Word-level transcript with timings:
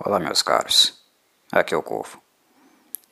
Olá, 0.00 0.18
meus 0.18 0.42
caros. 0.42 1.00
Aqui 1.52 1.74
é 1.74 1.76
o 1.76 1.82
Corvo. 1.82 2.20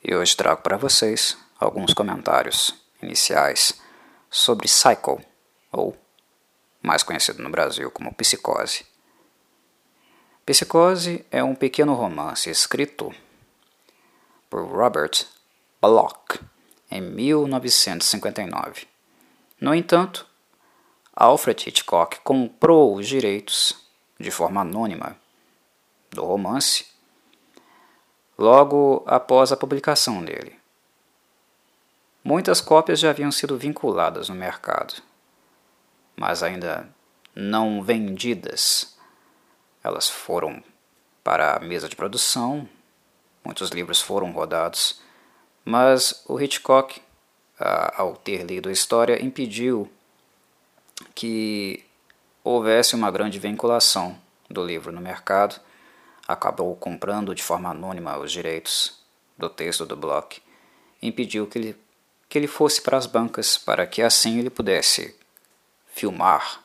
E 0.03 0.13
hoje 0.13 0.35
trago 0.35 0.61
para 0.61 0.75
vocês 0.77 1.37
alguns 1.57 1.93
comentários 1.93 2.75
iniciais 3.01 3.79
sobre 4.29 4.67
Psycho, 4.67 5.21
ou 5.71 5.95
mais 6.81 7.03
conhecido 7.03 7.41
no 7.41 7.49
Brasil 7.49 7.89
como 7.91 8.13
Psicose. 8.15 8.85
Psicose 10.45 11.23
é 11.31 11.41
um 11.41 11.55
pequeno 11.55 11.93
romance 11.93 12.49
escrito 12.49 13.13
por 14.49 14.65
Robert 14.65 15.25
Bloch 15.79 16.41
em 16.89 16.99
1959. 16.99 18.87
No 19.61 19.73
entanto, 19.73 20.27
Alfred 21.15 21.69
Hitchcock 21.69 22.19
comprou 22.21 22.95
os 22.95 23.07
direitos 23.07 23.79
de 24.19 24.31
forma 24.31 24.61
anônima 24.61 25.20
do 26.11 26.25
romance 26.25 26.85
logo 28.37 29.03
após 29.05 29.51
a 29.51 29.57
publicação 29.57 30.23
dele. 30.23 30.59
Muitas 32.23 32.61
cópias 32.61 32.99
já 32.99 33.09
haviam 33.09 33.31
sido 33.31 33.57
vinculadas 33.57 34.29
no 34.29 34.35
mercado, 34.35 34.95
mas 36.15 36.43
ainda 36.43 36.87
não 37.35 37.81
vendidas. 37.81 38.95
Elas 39.83 40.09
foram 40.09 40.63
para 41.23 41.55
a 41.55 41.59
mesa 41.59 41.87
de 41.87 41.95
produção, 41.95 42.67
muitos 43.43 43.69
livros 43.69 44.01
foram 44.01 44.31
rodados, 44.31 45.01
mas 45.63 46.23
o 46.27 46.39
Hitchcock, 46.39 47.01
ao 47.95 48.15
ter 48.15 48.43
lido 48.43 48.69
a 48.69 48.71
história, 48.71 49.23
impediu 49.23 49.91
que 51.15 51.83
houvesse 52.43 52.95
uma 52.95 53.11
grande 53.11 53.39
vinculação 53.39 54.19
do 54.49 54.63
livro 54.63 54.91
no 54.91 55.01
mercado 55.01 55.59
acabou 56.31 56.75
comprando 56.75 57.35
de 57.35 57.43
forma 57.43 57.69
anônima 57.69 58.17
os 58.17 58.31
direitos 58.31 58.99
do 59.37 59.49
texto 59.49 59.85
do 59.85 59.95
Bloch 59.95 60.41
impediu 61.01 61.47
que 61.47 61.57
ele, 61.57 61.77
que 62.29 62.37
ele 62.37 62.47
fosse 62.47 62.81
para 62.81 62.97
as 62.97 63.05
bancas 63.05 63.57
para 63.57 63.87
que 63.87 64.01
assim 64.01 64.39
ele 64.39 64.49
pudesse 64.49 65.15
filmar, 65.93 66.63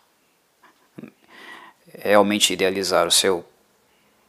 realmente 1.98 2.52
idealizar 2.52 3.06
o 3.06 3.10
seu 3.10 3.44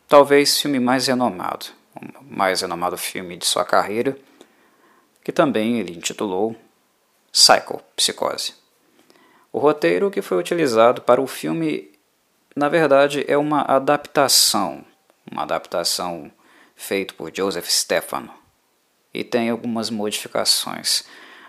talvez 0.08 0.59
filme 0.59 0.80
mais 0.80 1.08
renomado, 1.08 1.67
o 1.95 2.23
mais 2.23 2.62
renomado 2.62 2.97
filme 2.97 3.38
de 3.38 3.45
sua 3.45 3.66
carreira, 3.66 4.17
que 5.23 5.31
também 5.31 5.80
ele 5.80 5.95
intitulou 5.95 6.56
Psycho, 7.31 7.81
Psicose. 7.95 8.53
O 9.52 9.59
roteiro 9.59 10.09
que 10.09 10.22
foi 10.22 10.38
utilizado 10.38 11.02
para 11.02 11.22
o 11.22 11.28
filme, 11.28 11.92
na 12.56 12.69
verdade, 12.69 13.25
é 13.28 13.38
uma 13.38 13.62
adaptação 13.62 14.86
uma 15.31 15.44
adaptação 15.44 16.31
feita 16.75 17.14
por 17.14 17.36
Joseph 17.36 17.67
Stefano 17.70 18.33
e 19.14 19.23
tem 19.23 19.50
algumas 19.50 19.89
modificações, 19.89 21.03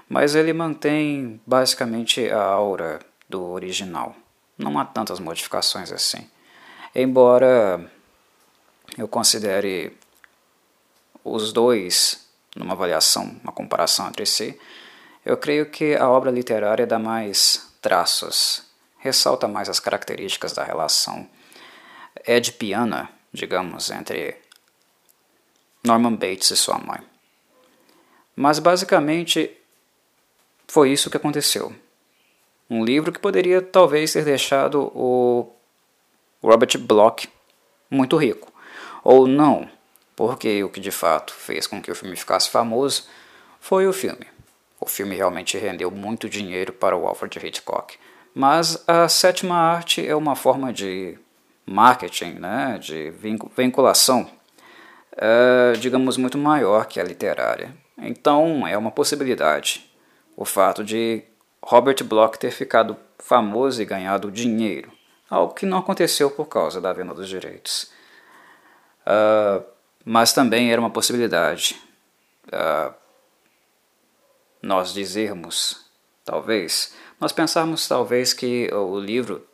mas 0.08 0.34
ele 0.34 0.52
mantém 0.52 1.40
basicamente 1.46 2.30
a 2.30 2.42
aura 2.42 3.00
do 3.28 3.44
original. 3.44 4.16
Não 4.56 4.78
há 4.78 4.84
tantas 4.84 5.20
modificações 5.20 5.92
assim. 5.92 6.28
Embora 6.94 7.90
eu 8.96 9.06
considere 9.06 9.96
os 11.22 11.52
dois 11.52 12.26
numa 12.56 12.72
avaliação, 12.72 13.36
uma 13.42 13.52
comparação 13.52 14.08
entre 14.08 14.24
si, 14.24 14.58
eu 15.24 15.36
creio 15.36 15.70
que 15.70 15.94
a 15.94 16.08
obra 16.08 16.30
literária 16.30 16.86
dá 16.86 16.98
mais 16.98 17.70
traços, 17.82 18.62
ressalta 18.98 19.46
mais 19.46 19.68
as 19.68 19.78
características 19.78 20.54
da 20.54 20.64
relação 20.64 21.28
edipiana 22.26 23.10
digamos, 23.38 23.90
entre 23.90 24.36
Norman 25.84 26.14
Bates 26.14 26.50
e 26.50 26.56
sua 26.56 26.78
mãe. 26.78 27.00
Mas 28.36 28.58
basicamente 28.58 29.56
foi 30.66 30.90
isso 30.90 31.10
que 31.10 31.16
aconteceu. 31.16 31.74
Um 32.68 32.84
livro 32.84 33.10
que 33.10 33.18
poderia 33.18 33.62
talvez 33.62 34.12
ter 34.12 34.24
deixado 34.24 34.92
o 34.94 35.50
Robert 36.42 36.78
Bloch 36.78 37.28
muito 37.90 38.16
rico. 38.16 38.52
Ou 39.02 39.26
não, 39.26 39.68
porque 40.14 40.62
o 40.62 40.68
que 40.68 40.80
de 40.80 40.90
fato 40.90 41.32
fez 41.32 41.66
com 41.66 41.80
que 41.80 41.90
o 41.90 41.94
filme 41.94 42.16
ficasse 42.16 42.50
famoso 42.50 43.06
foi 43.60 43.86
o 43.86 43.92
filme. 43.92 44.26
O 44.80 44.86
filme 44.86 45.16
realmente 45.16 45.56
rendeu 45.56 45.90
muito 45.90 46.28
dinheiro 46.28 46.72
para 46.72 46.96
o 46.96 47.06
Alfred 47.06 47.38
Hitchcock. 47.44 47.96
Mas 48.34 48.84
a 48.86 49.08
sétima 49.08 49.56
arte 49.56 50.06
é 50.06 50.14
uma 50.14 50.36
forma 50.36 50.72
de 50.72 51.18
marketing, 51.68 52.34
né, 52.34 52.78
de 52.80 53.10
vinculação, 53.56 54.28
é, 55.16 55.72
digamos, 55.78 56.16
muito 56.16 56.38
maior 56.38 56.86
que 56.86 56.98
a 56.98 57.04
literária. 57.04 57.74
Então, 57.98 58.66
é 58.66 58.76
uma 58.78 58.90
possibilidade 58.90 59.88
o 60.38 60.44
fato 60.44 60.84
de 60.84 61.24
Robert 61.60 62.04
Bloch 62.04 62.38
ter 62.38 62.52
ficado 62.52 62.96
famoso 63.18 63.82
e 63.82 63.84
ganhado 63.84 64.30
dinheiro, 64.30 64.92
algo 65.28 65.52
que 65.52 65.66
não 65.66 65.78
aconteceu 65.78 66.30
por 66.30 66.46
causa 66.46 66.80
da 66.80 66.92
venda 66.92 67.12
dos 67.12 67.28
direitos. 67.28 67.90
Uh, 69.02 69.64
mas 70.04 70.32
também 70.32 70.70
era 70.70 70.80
uma 70.80 70.90
possibilidade 70.90 71.76
uh, 72.52 72.94
nós 74.62 74.92
dizermos, 74.92 75.90
talvez, 76.24 76.94
nós 77.18 77.32
pensarmos 77.32 77.88
talvez 77.88 78.32
que 78.32 78.72
o 78.72 79.00
livro 79.00 79.44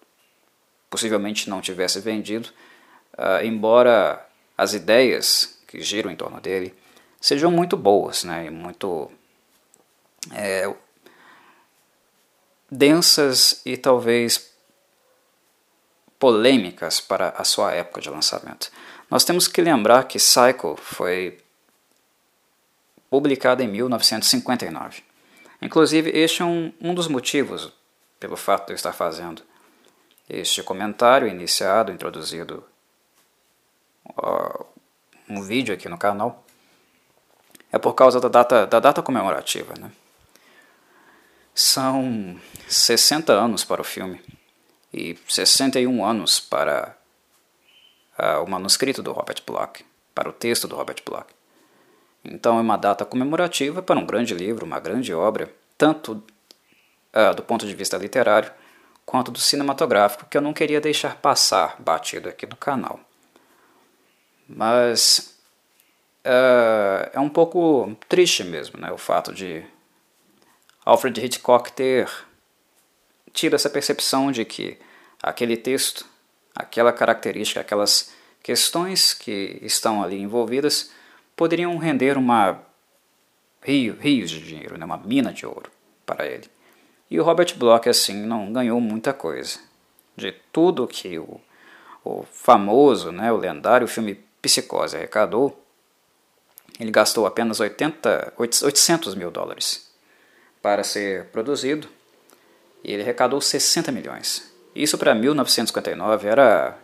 possivelmente 0.94 1.50
não 1.50 1.60
tivesse 1.60 1.98
vendido, 1.98 2.50
uh, 3.18 3.44
embora 3.44 4.24
as 4.56 4.74
ideias 4.74 5.58
que 5.66 5.80
giram 5.80 6.08
em 6.08 6.14
torno 6.14 6.40
dele 6.40 6.72
sejam 7.20 7.50
muito 7.50 7.76
boas, 7.76 8.22
né, 8.22 8.48
muito 8.48 9.10
é, 10.32 10.72
densas 12.70 13.60
e 13.66 13.76
talvez 13.76 14.52
polêmicas 16.16 17.00
para 17.00 17.30
a 17.30 17.42
sua 17.42 17.72
época 17.72 18.00
de 18.00 18.08
lançamento. 18.08 18.70
Nós 19.10 19.24
temos 19.24 19.48
que 19.48 19.60
lembrar 19.60 20.04
que 20.04 20.18
Psycho 20.18 20.76
foi 20.76 21.40
publicada 23.10 23.64
em 23.64 23.68
1959. 23.68 25.02
Inclusive, 25.60 26.10
este 26.10 26.42
é 26.42 26.44
um, 26.44 26.72
um 26.80 26.94
dos 26.94 27.08
motivos 27.08 27.72
pelo 28.20 28.36
fato 28.36 28.66
de 28.66 28.74
eu 28.74 28.76
estar 28.76 28.92
fazendo 28.92 29.42
este 30.28 30.62
comentário 30.62 31.28
iniciado, 31.28 31.92
introduzido 31.92 32.64
uh, 34.16 34.66
um 35.28 35.42
vídeo 35.42 35.74
aqui 35.74 35.88
no 35.88 35.98
canal, 35.98 36.44
é 37.70 37.78
por 37.78 37.94
causa 37.94 38.20
da 38.20 38.28
data, 38.28 38.66
da 38.66 38.80
data 38.80 39.02
comemorativa. 39.02 39.74
Né? 39.78 39.90
São 41.54 42.38
60 42.68 43.32
anos 43.32 43.64
para 43.64 43.80
o 43.80 43.84
filme 43.84 44.20
e 44.92 45.18
61 45.28 46.04
anos 46.04 46.40
para 46.40 46.96
uh, 48.18 48.42
o 48.42 48.48
manuscrito 48.48 49.02
do 49.02 49.12
Robert 49.12 49.42
Bloch, 49.46 49.84
para 50.14 50.28
o 50.28 50.32
texto 50.32 50.68
do 50.68 50.76
Robert 50.76 51.02
Bloch. 51.04 51.26
Então 52.24 52.58
é 52.58 52.60
uma 52.62 52.78
data 52.78 53.04
comemorativa 53.04 53.82
para 53.82 53.98
um 53.98 54.06
grande 54.06 54.34
livro, 54.34 54.64
uma 54.64 54.80
grande 54.80 55.12
obra, 55.12 55.52
tanto 55.76 56.22
uh, 57.12 57.34
do 57.34 57.42
ponto 57.42 57.66
de 57.66 57.74
vista 57.74 57.98
literário 57.98 58.50
quanto 59.04 59.30
do 59.30 59.38
cinematográfico 59.38 60.26
que 60.26 60.36
eu 60.36 60.42
não 60.42 60.52
queria 60.52 60.80
deixar 60.80 61.16
passar 61.16 61.76
batido 61.80 62.28
aqui 62.28 62.46
no 62.46 62.56
canal. 62.56 63.00
Mas 64.48 65.38
uh, 66.24 67.10
é 67.12 67.20
um 67.20 67.28
pouco 67.28 67.96
triste 68.08 68.44
mesmo 68.44 68.78
né, 68.78 68.90
o 68.92 68.98
fato 68.98 69.32
de 69.32 69.64
Alfred 70.84 71.18
Hitchcock 71.24 71.72
ter 71.72 72.10
tido 73.32 73.54
essa 73.54 73.70
percepção 73.70 74.30
de 74.30 74.44
que 74.44 74.78
aquele 75.22 75.56
texto, 75.56 76.06
aquela 76.54 76.92
característica, 76.92 77.60
aquelas 77.60 78.12
questões 78.42 79.14
que 79.14 79.58
estão 79.62 80.02
ali 80.02 80.20
envolvidas 80.20 80.90
poderiam 81.34 81.76
render 81.78 82.16
uma 82.16 82.60
rio, 83.62 83.96
rios 83.98 84.30
de 84.30 84.40
dinheiro, 84.40 84.76
né, 84.76 84.84
uma 84.84 84.98
mina 84.98 85.32
de 85.32 85.46
ouro 85.46 85.70
para 86.04 86.26
ele. 86.26 86.48
E 87.14 87.20
o 87.20 87.22
Robert 87.22 87.56
Bloch, 87.56 87.88
assim, 87.88 88.26
não 88.26 88.52
ganhou 88.52 88.80
muita 88.80 89.12
coisa. 89.12 89.60
De 90.16 90.32
tudo 90.52 90.84
que 90.84 91.16
o, 91.16 91.40
o 92.04 92.24
famoso, 92.24 93.12
né, 93.12 93.30
o 93.30 93.36
lendário 93.36 93.86
filme 93.86 94.18
Psicose 94.42 94.96
arrecadou, 94.96 95.64
ele 96.80 96.90
gastou 96.90 97.24
apenas 97.24 97.60
80, 97.60 98.32
800 98.36 99.14
mil 99.14 99.30
dólares 99.30 99.88
para 100.60 100.82
ser 100.82 101.26
produzido 101.26 101.88
e 102.82 102.92
ele 102.92 103.04
arrecadou 103.04 103.40
60 103.40 103.92
milhões. 103.92 104.52
Isso 104.74 104.98
para 104.98 105.14
1959 105.14 106.26
era, 106.26 106.76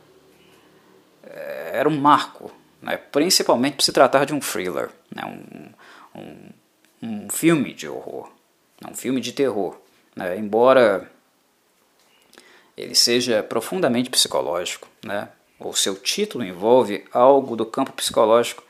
eh, 1.24 1.70
era 1.74 1.88
um 1.88 2.00
marco, 2.00 2.52
né? 2.80 2.96
principalmente 2.96 3.78
por 3.78 3.82
se 3.82 3.92
tratar 3.92 4.26
de 4.26 4.32
um 4.32 4.38
thriller, 4.38 4.90
né? 5.12 5.24
um, 5.24 6.20
um, 6.20 6.50
um 7.02 7.28
filme 7.28 7.74
de 7.74 7.88
horror, 7.88 8.30
um 8.88 8.94
filme 8.94 9.20
de 9.20 9.32
terror. 9.32 9.76
Né? 10.14 10.36
Embora 10.38 11.10
ele 12.76 12.94
seja 12.94 13.42
profundamente 13.42 14.10
psicológico, 14.10 14.88
né? 15.04 15.28
ou 15.58 15.74
seu 15.74 15.94
título 15.94 16.42
envolve 16.42 17.04
algo 17.12 17.54
do 17.54 17.66
campo 17.66 17.92
psicológico, 17.92 18.64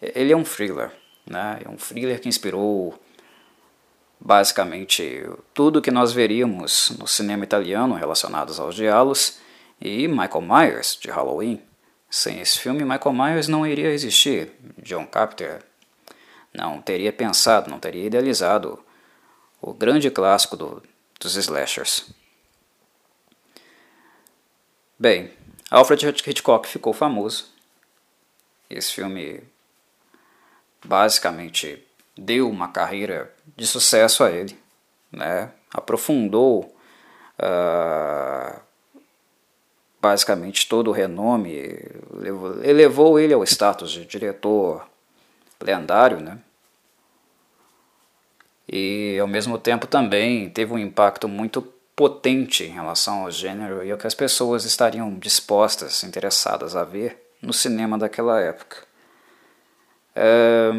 ele 0.00 0.32
é 0.32 0.36
um 0.36 0.42
thriller, 0.42 0.90
né? 1.26 1.60
É 1.62 1.68
um 1.68 1.76
thriller 1.76 2.18
que 2.18 2.28
inspirou 2.28 2.98
basicamente 4.18 5.28
tudo 5.52 5.82
que 5.82 5.90
nós 5.90 6.12
veríamos 6.12 6.90
no 6.98 7.06
cinema 7.06 7.44
italiano 7.44 7.94
relacionados 7.94 8.58
aos 8.58 8.74
diálogos 8.74 9.38
e 9.80 10.08
Michael 10.08 10.42
Myers 10.42 10.98
de 11.00 11.10
Halloween. 11.10 11.60
Sem 12.08 12.40
esse 12.40 12.58
filme, 12.58 12.84
Michael 12.84 13.12
Myers 13.12 13.46
não 13.46 13.66
iria 13.66 13.92
existir. 13.92 14.52
John 14.82 15.06
Carpenter 15.06 15.62
não 16.52 16.80
teria 16.80 17.12
pensado, 17.12 17.70
não 17.70 17.78
teria 17.78 18.06
idealizado 18.06 18.82
o 19.60 19.72
grande 19.72 20.10
clássico 20.10 20.56
do, 20.56 20.82
dos 21.18 21.36
slashers. 21.36 22.10
Bem, 24.98 25.32
Alfred 25.70 26.06
Hitchcock 26.06 26.68
ficou 26.68 26.92
famoso. 26.92 27.48
Esse 28.68 28.92
filme 28.92 29.42
basicamente 30.84 31.84
deu 32.16 32.48
uma 32.48 32.68
carreira 32.68 33.34
de 33.56 33.66
sucesso 33.66 34.24
a 34.24 34.30
ele, 34.30 34.58
né? 35.10 35.52
aprofundou 35.72 36.74
uh, 37.38 38.60
basicamente 40.00 40.68
todo 40.68 40.88
o 40.88 40.92
renome, 40.92 41.78
elevou 42.62 43.18
ele 43.18 43.34
ao 43.34 43.44
status 43.44 43.92
de 43.92 44.04
diretor 44.04 44.88
lendário, 45.60 46.20
né? 46.20 46.38
E 48.72 49.18
ao 49.18 49.26
mesmo 49.26 49.58
tempo 49.58 49.86
também 49.88 50.48
teve 50.48 50.72
um 50.72 50.78
impacto 50.78 51.26
muito 51.26 51.60
potente 51.96 52.62
em 52.62 52.70
relação 52.70 53.24
ao 53.24 53.30
gênero 53.30 53.84
e 53.84 53.90
ao 53.90 53.98
que 53.98 54.06
as 54.06 54.14
pessoas 54.14 54.64
estariam 54.64 55.12
dispostas, 55.18 56.04
interessadas 56.04 56.76
a 56.76 56.84
ver 56.84 57.20
no 57.42 57.52
cinema 57.52 57.98
daquela 57.98 58.40
época. 58.40 58.84
É... 60.14 60.70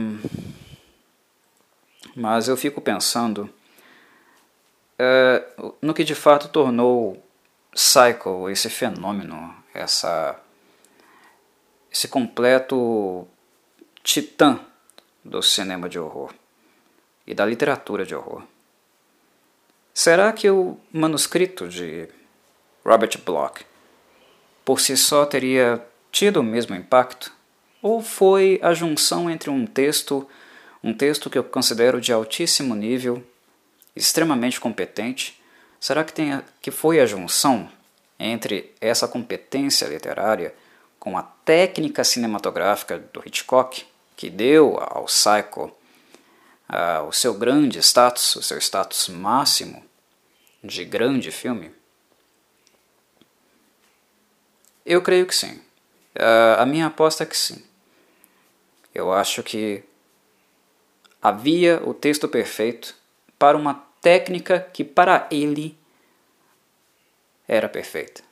Mas 2.16 2.48
eu 2.48 2.56
fico 2.56 2.80
pensando 2.80 3.50
é, 4.98 5.46
no 5.82 5.94
que 5.94 6.06
de 6.06 6.16
fato 6.16 6.48
tornou 6.48 7.22
Psycho 7.74 8.50
esse 8.50 8.70
fenômeno, 8.70 9.54
essa, 9.74 10.40
esse 11.92 12.08
completo 12.08 13.28
titã 14.04 14.60
do 15.24 15.42
cinema 15.42 15.88
de 15.90 16.00
horror 16.00 16.34
e 17.26 17.34
da 17.34 17.46
literatura 17.46 18.06
de 18.06 18.16
horror. 18.16 18.44
Será 19.94 20.32
que 20.32 20.50
o 20.50 20.78
manuscrito 20.92 21.68
de 21.68 22.08
Robert 22.84 23.20
Bloch 23.26 23.66
por 24.64 24.80
si 24.80 24.96
só 24.96 25.26
teria 25.26 25.86
tido 26.12 26.40
o 26.40 26.44
mesmo 26.44 26.76
impacto? 26.76 27.32
Ou 27.82 28.02
foi 28.02 28.60
a 28.62 28.74
junção 28.74 29.30
entre 29.30 29.50
um 29.50 29.66
texto, 29.66 30.28
um 30.84 30.94
texto 30.94 31.30
que 31.30 31.38
eu 31.38 31.44
considero 31.44 32.00
de 32.00 32.14
altíssimo 32.14 32.76
nível, 32.76 33.24
extremamente 33.96 34.60
competente, 34.60 35.42
será 35.80 36.04
que, 36.04 36.14
tem 36.14 36.42
que 36.62 36.72
foi 36.72 37.00
a 37.00 37.06
junção 37.06 37.70
entre 38.20 38.74
essa 38.80 39.08
competência 39.08 39.88
literária 39.88 40.54
com 41.00 41.18
a 41.18 41.24
técnica 41.24 42.04
cinematográfica 42.04 43.00
do 43.12 43.22
Hitchcock 43.26 43.84
que 44.16 44.30
deu 44.30 44.78
ao 44.80 45.06
Psycho 45.06 45.72
uh, 46.72 47.06
o 47.08 47.12
seu 47.12 47.34
grande 47.34 47.80
status, 47.80 48.36
o 48.36 48.42
seu 48.42 48.58
status 48.58 49.10
máximo 49.10 49.84
de 50.64 50.86
grande 50.86 51.32
filme? 51.32 51.72
Eu 54.86 55.02
creio 55.02 55.28
que 55.28 55.36
sim. 55.36 55.56
Uh, 56.16 56.58
a 56.60 56.66
minha 56.66 56.88
aposta 56.88 57.24
é 57.24 57.26
que 57.26 57.38
sim. 57.38 57.64
Eu 58.96 59.14
acho 59.14 59.44
que 59.44 59.84
havia 61.22 61.82
o 61.86 61.94
texto 61.94 62.28
perfeito 62.28 62.96
para 63.38 63.58
uma 63.58 63.76
técnica 64.02 64.60
que 64.60 64.84
para 64.84 65.28
ele 65.32 65.78
era 67.48 67.70
perfeita. 67.70 68.24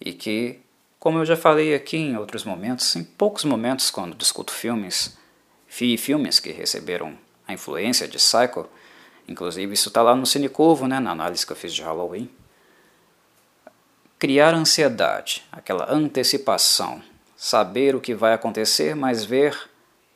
E 0.00 0.12
que, 0.12 0.60
como 0.98 1.18
eu 1.18 1.24
já 1.24 1.36
falei 1.36 1.74
aqui 1.74 1.96
em 1.96 2.16
outros 2.16 2.44
momentos, 2.44 2.96
em 2.96 3.04
poucos 3.04 3.44
momentos 3.44 3.90
quando 3.90 4.16
discuto 4.16 4.52
filmes, 4.52 5.16
e 5.80 5.96
filmes 5.96 6.40
que 6.40 6.50
receberam 6.50 7.16
a 7.50 7.54
influência 7.54 8.08
de 8.08 8.16
Psycho, 8.16 8.68
inclusive 9.28 9.74
isso 9.74 9.88
está 9.88 10.02
lá 10.02 10.14
no 10.14 10.26
Cinecurvo, 10.26 10.86
né, 10.86 10.98
na 10.98 11.10
análise 11.10 11.44
que 11.44 11.52
eu 11.52 11.56
fiz 11.56 11.74
de 11.74 11.82
Halloween, 11.82 12.30
criar 14.18 14.54
ansiedade, 14.54 15.44
aquela 15.50 15.92
antecipação, 15.92 17.02
saber 17.36 17.94
o 17.94 18.00
que 18.00 18.14
vai 18.14 18.32
acontecer, 18.32 18.94
mas 18.94 19.24
ver 19.24 19.58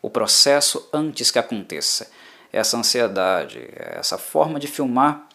o 0.02 0.10
processo 0.10 0.88
antes 0.92 1.31
que 1.31 1.38
aconteça. 1.38 2.10
Essa 2.52 2.76
ansiedade, 2.76 3.66
essa 3.75 4.19
forma 4.19 4.60
de 4.60 4.69
filmar 4.69 5.26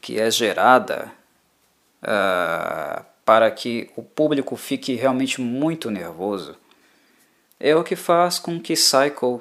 que 0.00 0.20
é 0.20 0.30
gerada 0.30 1.10
uh, 2.02 3.04
para 3.24 3.50
que 3.50 3.90
o 3.96 4.02
público 4.02 4.56
fique 4.56 4.94
realmente 4.94 5.40
muito 5.40 5.90
nervoso, 5.90 6.56
é 7.58 7.74
o 7.74 7.82
que 7.82 7.96
faz 7.96 8.38
com 8.38 8.60
que 8.60 8.74
Psycho 8.74 9.40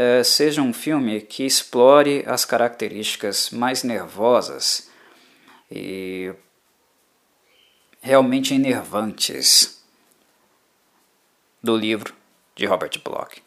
uh, 0.00 0.24
seja 0.24 0.62
um 0.62 0.72
filme 0.72 1.20
que 1.20 1.44
explore 1.44 2.24
as 2.26 2.44
características 2.44 3.50
mais 3.50 3.82
nervosas 3.82 4.90
e 5.70 6.32
realmente 8.00 8.54
enervantes 8.54 9.84
do 11.62 11.76
livro 11.76 12.14
de 12.56 12.64
Robert 12.64 12.98
Bloch. 13.04 13.42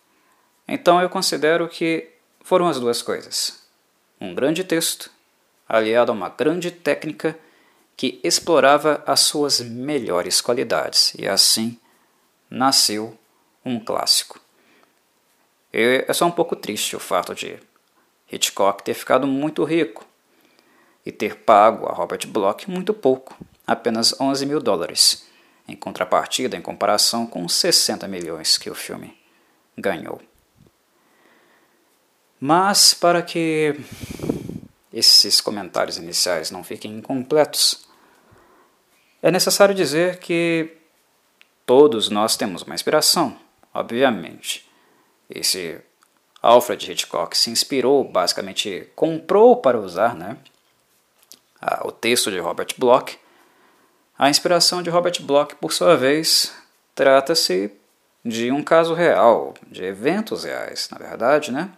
Então 0.67 1.01
eu 1.01 1.09
considero 1.09 1.67
que 1.67 2.09
foram 2.44 2.67
as 2.67 2.79
duas 2.79 3.01
coisas: 3.01 3.67
um 4.21 4.35
grande 4.35 4.63
texto 4.63 5.11
aliado 5.67 6.11
a 6.11 6.15
uma 6.15 6.29
grande 6.29 6.69
técnica 6.69 7.38
que 7.97 8.19
explorava 8.23 9.03
as 9.05 9.21
suas 9.21 9.59
melhores 9.59 10.41
qualidades, 10.41 11.13
e 11.17 11.27
assim 11.27 11.79
nasceu 12.50 13.17
um 13.63 13.79
clássico. 13.79 14.43
É 15.74 16.14
só 16.14 16.28
um 16.28 16.31
pouco 16.31 16.56
triste 16.56 16.96
o 16.96 17.00
fato 17.00 17.34
de 17.34 17.58
Hitchcock 18.31 18.84
ter 18.84 18.94
ficado 18.94 19.25
muito 19.25 19.64
rico 19.64 20.06
e 21.04 21.12
ter 21.12 21.38
pago 21.38 21.88
a 21.88 21.94
Robert 21.94 22.28
Bloch 22.28 22.70
muito 22.70 22.94
pouco, 22.94 23.36
apenas 23.66 24.20
11 24.22 24.46
mil 24.46 24.60
dólares, 24.60 25.28
em 25.68 25.75
contrapartida 25.75 26.56
em 26.56 26.62
comparação 26.62 27.25
com 27.25 27.44
os 27.44 27.54
60 27.56 28.08
milhões 28.08 28.58
que 28.58 28.70
o 28.70 28.75
filme 28.75 29.18
ganhou. 29.75 30.22
Mas 32.39 32.94
para 32.94 33.24
que 33.24 33.75
esses 34.94 35.42
comentários 35.42 35.98
iniciais 35.98 36.51
não 36.51 36.63
fiquem 36.63 36.94
incompletos, 36.98 37.88
é 39.24 39.32
necessário 39.32 39.74
dizer 39.74 40.20
que 40.20 40.77
todos 41.65 42.10
nós 42.10 42.38
temos 42.38 42.62
uma 42.62 42.75
inspiração, 42.75 43.36
obviamente. 43.74 44.70
Esse 45.34 45.82
Alfred 46.42 46.92
Hitchcock 46.92 47.36
se 47.36 47.50
inspirou, 47.50 48.04
basicamente 48.04 48.88
comprou 48.96 49.58
para 49.58 49.80
usar 49.80 50.13
né, 50.13 50.38
o 51.84 51.92
texto 51.92 52.30
de 52.30 52.38
Robert 52.38 52.68
Bloch. 52.78 53.18
A 54.18 54.30
inspiração 54.30 54.84
de 54.84 54.92
Robert 54.92 55.20
Bloch, 55.24 55.56
por 55.56 55.74
sua 55.74 55.98
vez, 55.98 56.54
trata-se 56.94 57.72
de 58.24 58.52
um 58.52 58.63
caso 58.63 58.94
real, 58.94 59.56
de 59.68 59.84
eventos 59.84 60.44
reais, 60.44 60.88
na 60.92 61.00
verdade, 61.00 61.52
né? 61.52 61.72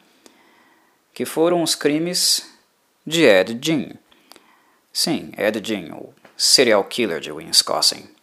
Que 1.13 1.25
foram 1.25 1.63
os 1.63 1.75
crimes 1.75 2.45
de 3.07 3.23
Ed 3.23 3.57
Gein. 3.61 3.97
Sim, 4.91 5.31
Ed 5.37 5.65
Gein, 5.65 5.91
o 5.93 6.13
serial 6.35 6.83
killer 6.83 7.21
de 7.21 7.31
Wisconsin. 7.31 8.14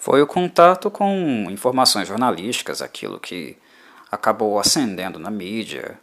Foi 0.00 0.22
o 0.22 0.26
contato 0.26 0.90
com 0.90 1.46
informações 1.50 2.08
jornalísticas, 2.08 2.80
aquilo 2.80 3.20
que 3.20 3.58
acabou 4.10 4.58
acendendo 4.58 5.18
na 5.18 5.30
mídia, 5.30 6.00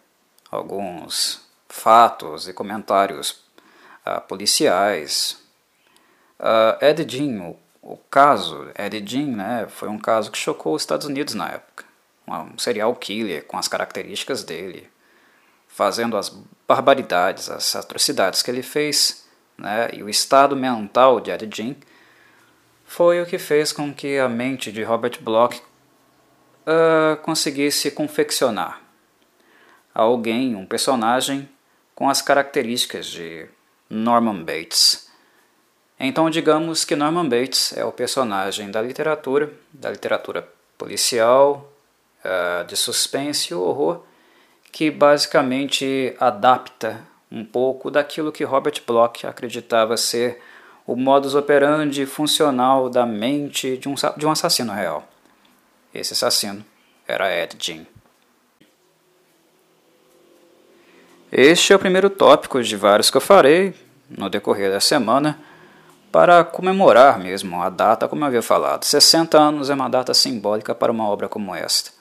alguns 0.52 1.42
fatos 1.68 2.48
e 2.48 2.54
comentários 2.54 3.44
uh, 4.06 4.22
policiais. 4.28 5.40
Uh, 6.40 6.86
Ed 6.86 7.10
Gein, 7.10 7.40
o, 7.40 7.58
o 7.82 7.98
caso 7.98 8.70
Ed 8.78 9.04
Gein, 9.04 9.36
né, 9.36 9.66
foi 9.68 9.90
um 9.90 9.98
caso 9.98 10.30
que 10.30 10.38
chocou 10.38 10.76
os 10.76 10.84
Estados 10.84 11.08
Unidos 11.08 11.34
na 11.34 11.50
época. 11.50 11.84
Um 12.28 12.56
serial 12.56 12.96
killer 12.96 13.46
com 13.46 13.58
as 13.58 13.68
características 13.68 14.44
dele, 14.44 14.88
fazendo 15.68 16.18
as 16.18 16.30
barbaridades, 16.68 17.50
as 17.50 17.76
atrocidades 17.76 18.44
que 18.44 18.52
ele 18.52 18.62
fez, 18.62 19.28
né, 19.58 19.90
e 19.92 20.04
o 20.04 20.10
estado 20.10 20.56
mental 20.56 21.20
de 21.20 21.32
Ed 21.32 21.50
Gein 21.52 21.76
foi 22.88 23.22
o 23.22 23.26
que 23.26 23.38
fez 23.38 23.74
com 23.74 23.94
que 23.94 24.18
a 24.18 24.30
mente 24.30 24.72
de 24.72 24.82
Robert 24.82 25.20
Bloch 25.22 25.62
uh, 26.66 27.18
conseguisse 27.22 27.92
confeccionar 27.92 28.82
alguém, 29.94 30.56
um 30.56 30.66
personagem 30.66 31.48
com 31.94 32.10
as 32.10 32.22
características 32.22 33.08
de 33.08 33.46
Norman 33.90 34.42
Bates. 34.42 35.12
Então, 36.00 36.30
digamos 36.30 36.86
que 36.86 36.96
Norman 36.96 37.28
Bates 37.28 37.76
é 37.76 37.84
o 37.84 37.92
personagem 37.92 38.72
da 38.72 38.82
literatura, 38.82 39.52
da 39.74 39.92
literatura 39.92 40.48
policial, 40.78 41.70
uh, 42.24 42.64
de 42.66 42.78
suspense 42.78 43.52
e 43.52 43.56
horror, 43.56 44.04
que 44.72 44.90
basicamente 44.90 46.16
adapta 46.20 47.02
um 47.30 47.44
pouco 47.44 47.92
daquilo 47.92 48.32
que 48.32 48.46
Robert 48.46 48.82
Bloch 48.86 49.26
acreditava 49.26 49.98
ser 49.98 50.42
o 50.88 50.96
modus 50.96 51.36
operandi 51.36 52.06
funcional 52.06 52.90
da 52.90 53.06
mente 53.06 53.78
de 53.78 53.90
um, 53.90 53.96
de 54.16 54.26
um 54.26 54.32
assassino 54.32 54.72
real. 54.72 55.06
Esse 55.94 56.14
assassino 56.14 56.66
era 57.06 57.30
Ed 57.30 57.58
Gein. 57.60 57.86
Este 61.30 61.74
é 61.74 61.76
o 61.76 61.80
primeiro 61.80 62.10
tópico 62.10 62.64
de 62.64 62.76
vários 62.78 63.12
que 63.12 63.18
eu 63.18 63.22
farei 63.22 63.76
no 64.10 64.30
decorrer 64.30 64.72
da 64.72 64.80
semana 64.80 65.38
para 66.10 66.46
comemorar 66.46 67.20
mesmo 67.20 67.62
a 67.62 67.70
data, 67.70 68.08
como 68.08 68.24
eu 68.24 68.28
havia 68.28 68.42
falado. 68.42 68.86
60 68.86 69.38
anos 69.38 69.70
é 69.70 69.74
uma 69.74 69.90
data 69.90 70.14
simbólica 70.14 70.74
para 70.74 70.92
uma 70.92 71.06
obra 71.10 71.28
como 71.28 71.54
esta. 71.54 71.92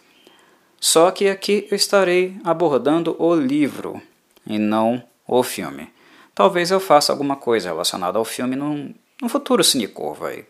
Só 0.78 1.10
que 1.10 1.28
aqui 1.28 1.66
eu 1.68 1.74
estarei 1.74 2.36
abordando 2.44 3.16
o 3.18 3.34
livro 3.34 4.00
e 4.46 4.60
não 4.60 5.02
o 5.26 5.42
filme. 5.42 5.95
Talvez 6.36 6.70
eu 6.70 6.78
faça 6.78 7.10
alguma 7.10 7.34
coisa 7.34 7.70
relacionada 7.70 8.18
ao 8.18 8.24
filme 8.24 8.54
num, 8.54 8.94
num 9.22 9.26
futuro 9.26 9.64
Cinecorvo 9.64 10.26
aí. 10.26 10.44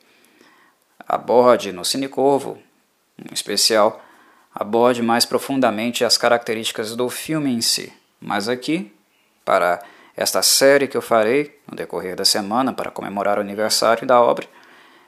Aborde 0.99 1.71
no 1.71 1.85
Cinecorvo, 1.85 2.59
em 3.17 3.33
especial, 3.33 4.03
aborde 4.53 5.01
mais 5.01 5.25
profundamente 5.25 6.05
as 6.05 6.19
características 6.19 6.97
do 6.97 7.09
filme 7.09 7.53
em 7.53 7.61
si. 7.61 7.93
Mas 8.21 8.49
aqui, 8.49 8.93
para 9.45 9.81
esta 10.17 10.43
série 10.43 10.89
que 10.89 10.97
eu 10.97 11.03
farei 11.03 11.57
no 11.71 11.77
decorrer 11.77 12.17
da 12.17 12.25
semana 12.25 12.73
para 12.73 12.91
comemorar 12.91 13.39
o 13.39 13.43
aniversário 13.43 14.05
da 14.05 14.21
obra, 14.21 14.49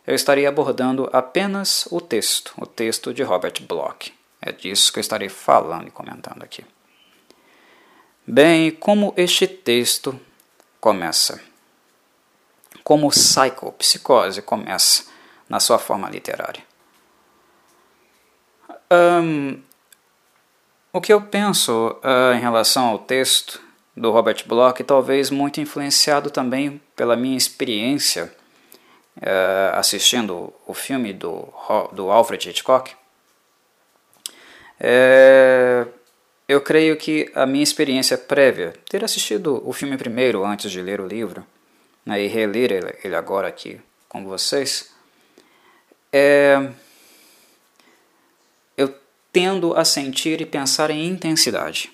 eu 0.07 0.15
estarei 0.15 0.47
abordando 0.47 1.11
apenas 1.13 1.89
o 1.91 2.01
texto, 2.01 2.55
o 2.57 2.65
texto 2.65 3.13
de 3.13 3.25
Robert 3.25 3.61
Bloch. 3.69 4.15
É 4.41 4.53
disso 4.53 4.93
que 4.93 5.01
eu 5.01 5.03
estarei 5.03 5.29
falando 5.29 5.89
e 5.89 5.91
comentando 5.91 6.45
aqui. 6.45 6.65
Bem, 8.25 8.71
como 8.71 9.13
este 9.17 9.49
texto 9.49 10.21
começa? 10.81 11.41
Como 12.85 13.11
Psycho, 13.11 13.73
Psicose, 13.73 14.43
começa 14.43 15.05
na 15.49 15.61
sua 15.61 15.79
forma 15.79 16.09
literária? 16.09 16.63
Um, 18.91 19.61
o 20.93 21.01
que 21.01 21.13
eu 21.13 21.21
penso 21.21 21.97
uh, 22.03 22.35
em 22.35 22.41
relação 22.41 22.87
ao 22.87 22.99
texto 22.99 23.61
do 23.97 24.11
Robert 24.11 24.45
Bloch, 24.47 24.83
talvez 24.85 25.31
muito 25.31 25.61
influenciado 25.61 26.31
também 26.31 26.81
pela 26.97 27.17
minha 27.17 27.37
experiência 27.37 28.33
uh, 29.19 29.77
assistindo 29.77 30.53
o 30.67 30.73
filme 30.73 31.13
do, 31.13 31.53
do 31.93 32.11
Alfred 32.11 32.49
Hitchcock, 32.49 32.95
é, 34.81 35.87
eu 36.49 36.61
creio 36.61 36.97
que 36.97 37.31
a 37.35 37.45
minha 37.45 37.63
experiência 37.63 38.17
prévia, 38.17 38.75
ter 38.89 39.05
assistido 39.05 39.63
o 39.69 39.73
filme 39.73 39.99
primeiro 39.99 40.45
antes 40.45 40.71
de 40.71 40.81
ler 40.81 41.01
o 41.01 41.07
livro, 41.07 41.47
né, 42.07 42.25
e 42.25 42.27
reler 42.27 42.97
ele 43.05 43.15
agora 43.15 43.49
aqui 43.49 43.79
com 44.09 44.25
vocês, 44.25 44.91
é, 46.11 46.71
eu 48.77 48.95
tendo 49.31 49.75
a 49.77 49.85
sentir 49.85 50.41
e 50.41 50.47
pensar 50.47 50.91
em 50.91 51.07
intensidade. 51.07 51.93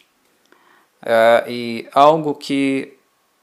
É, 1.04 1.44
e 1.48 1.88
algo 1.92 2.34
que 2.34 2.96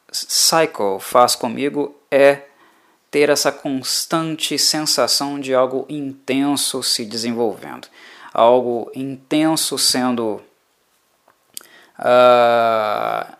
Psycho 0.10 0.98
faz 1.00 1.36
comigo 1.36 2.00
é 2.10 2.44
ter 3.12 3.30
essa 3.30 3.52
constante 3.52 4.58
sensação 4.58 5.40
de 5.40 5.54
algo 5.54 5.86
intenso 5.90 6.82
se 6.82 7.06
desenvolvendo 7.06 7.90
algo 8.34 8.90
intenso 8.96 9.78
sendo 9.78 10.42
uh, 12.02 13.36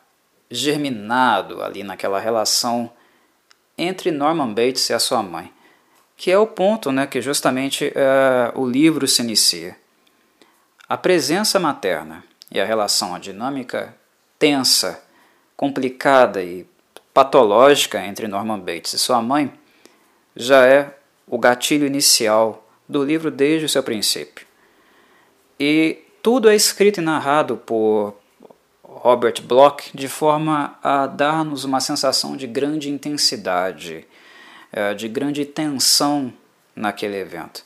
germinado 0.50 1.64
ali 1.64 1.84
naquela 1.84 2.20
relação 2.20 2.92
entre 3.78 4.12
Norman 4.12 4.54
Bates 4.54 4.90
e 4.90 4.94
a 4.94 5.00
sua 5.00 5.24
mãe, 5.24 5.52
que 6.16 6.30
é 6.30 6.38
o 6.38 6.46
ponto 6.46 6.92
né, 6.92 7.08
que 7.08 7.22
justamente 7.22 7.88
uh, 7.88 8.60
o 8.60 8.70
livro 8.70 9.08
se 9.08 9.22
inicia. 9.22 9.76
A 10.88 10.98
presença 10.98 11.60
materna 11.60 12.24
e 12.52 12.60
a 12.60 12.66
relação, 12.66 13.16
a 13.16 13.20
dinâmica 13.20 13.96
tensa, 14.38 15.02
complicada 15.56 16.44
e 16.44 16.66
patológica 17.14 18.04
entre 18.04 18.28
Norman 18.28 18.60
Bates 18.60 18.94
e 18.94 19.00
sua 19.00 19.22
mãe 19.22 19.52
já 20.36 20.66
é 20.66 20.98
o 21.28 21.38
gatilho 21.38 21.86
inicial 21.86 22.68
do 22.88 23.04
livro 23.04 23.32
desde 23.32 23.66
o 23.66 23.70
seu 23.70 23.84
princípio. 23.84 24.46
E 25.60 26.00
tudo 26.22 26.50
é 26.50 26.56
escrito 26.56 27.00
e 27.00 27.04
narrado 27.04 27.58
por 27.58 28.21
Robert 29.04 29.42
Bloch 29.42 29.90
de 29.96 30.08
forma 30.08 30.78
a 30.84 31.08
dar-nos 31.08 31.64
uma 31.64 31.82
sensação 31.82 32.38
de 32.38 32.46
grande 32.46 32.88
intensidade, 32.88 34.06
eh, 34.72 34.94
de 34.94 35.08
grande 35.08 35.44
tensão 35.44 36.32
naquele 36.76 37.18
evento. 37.18 37.66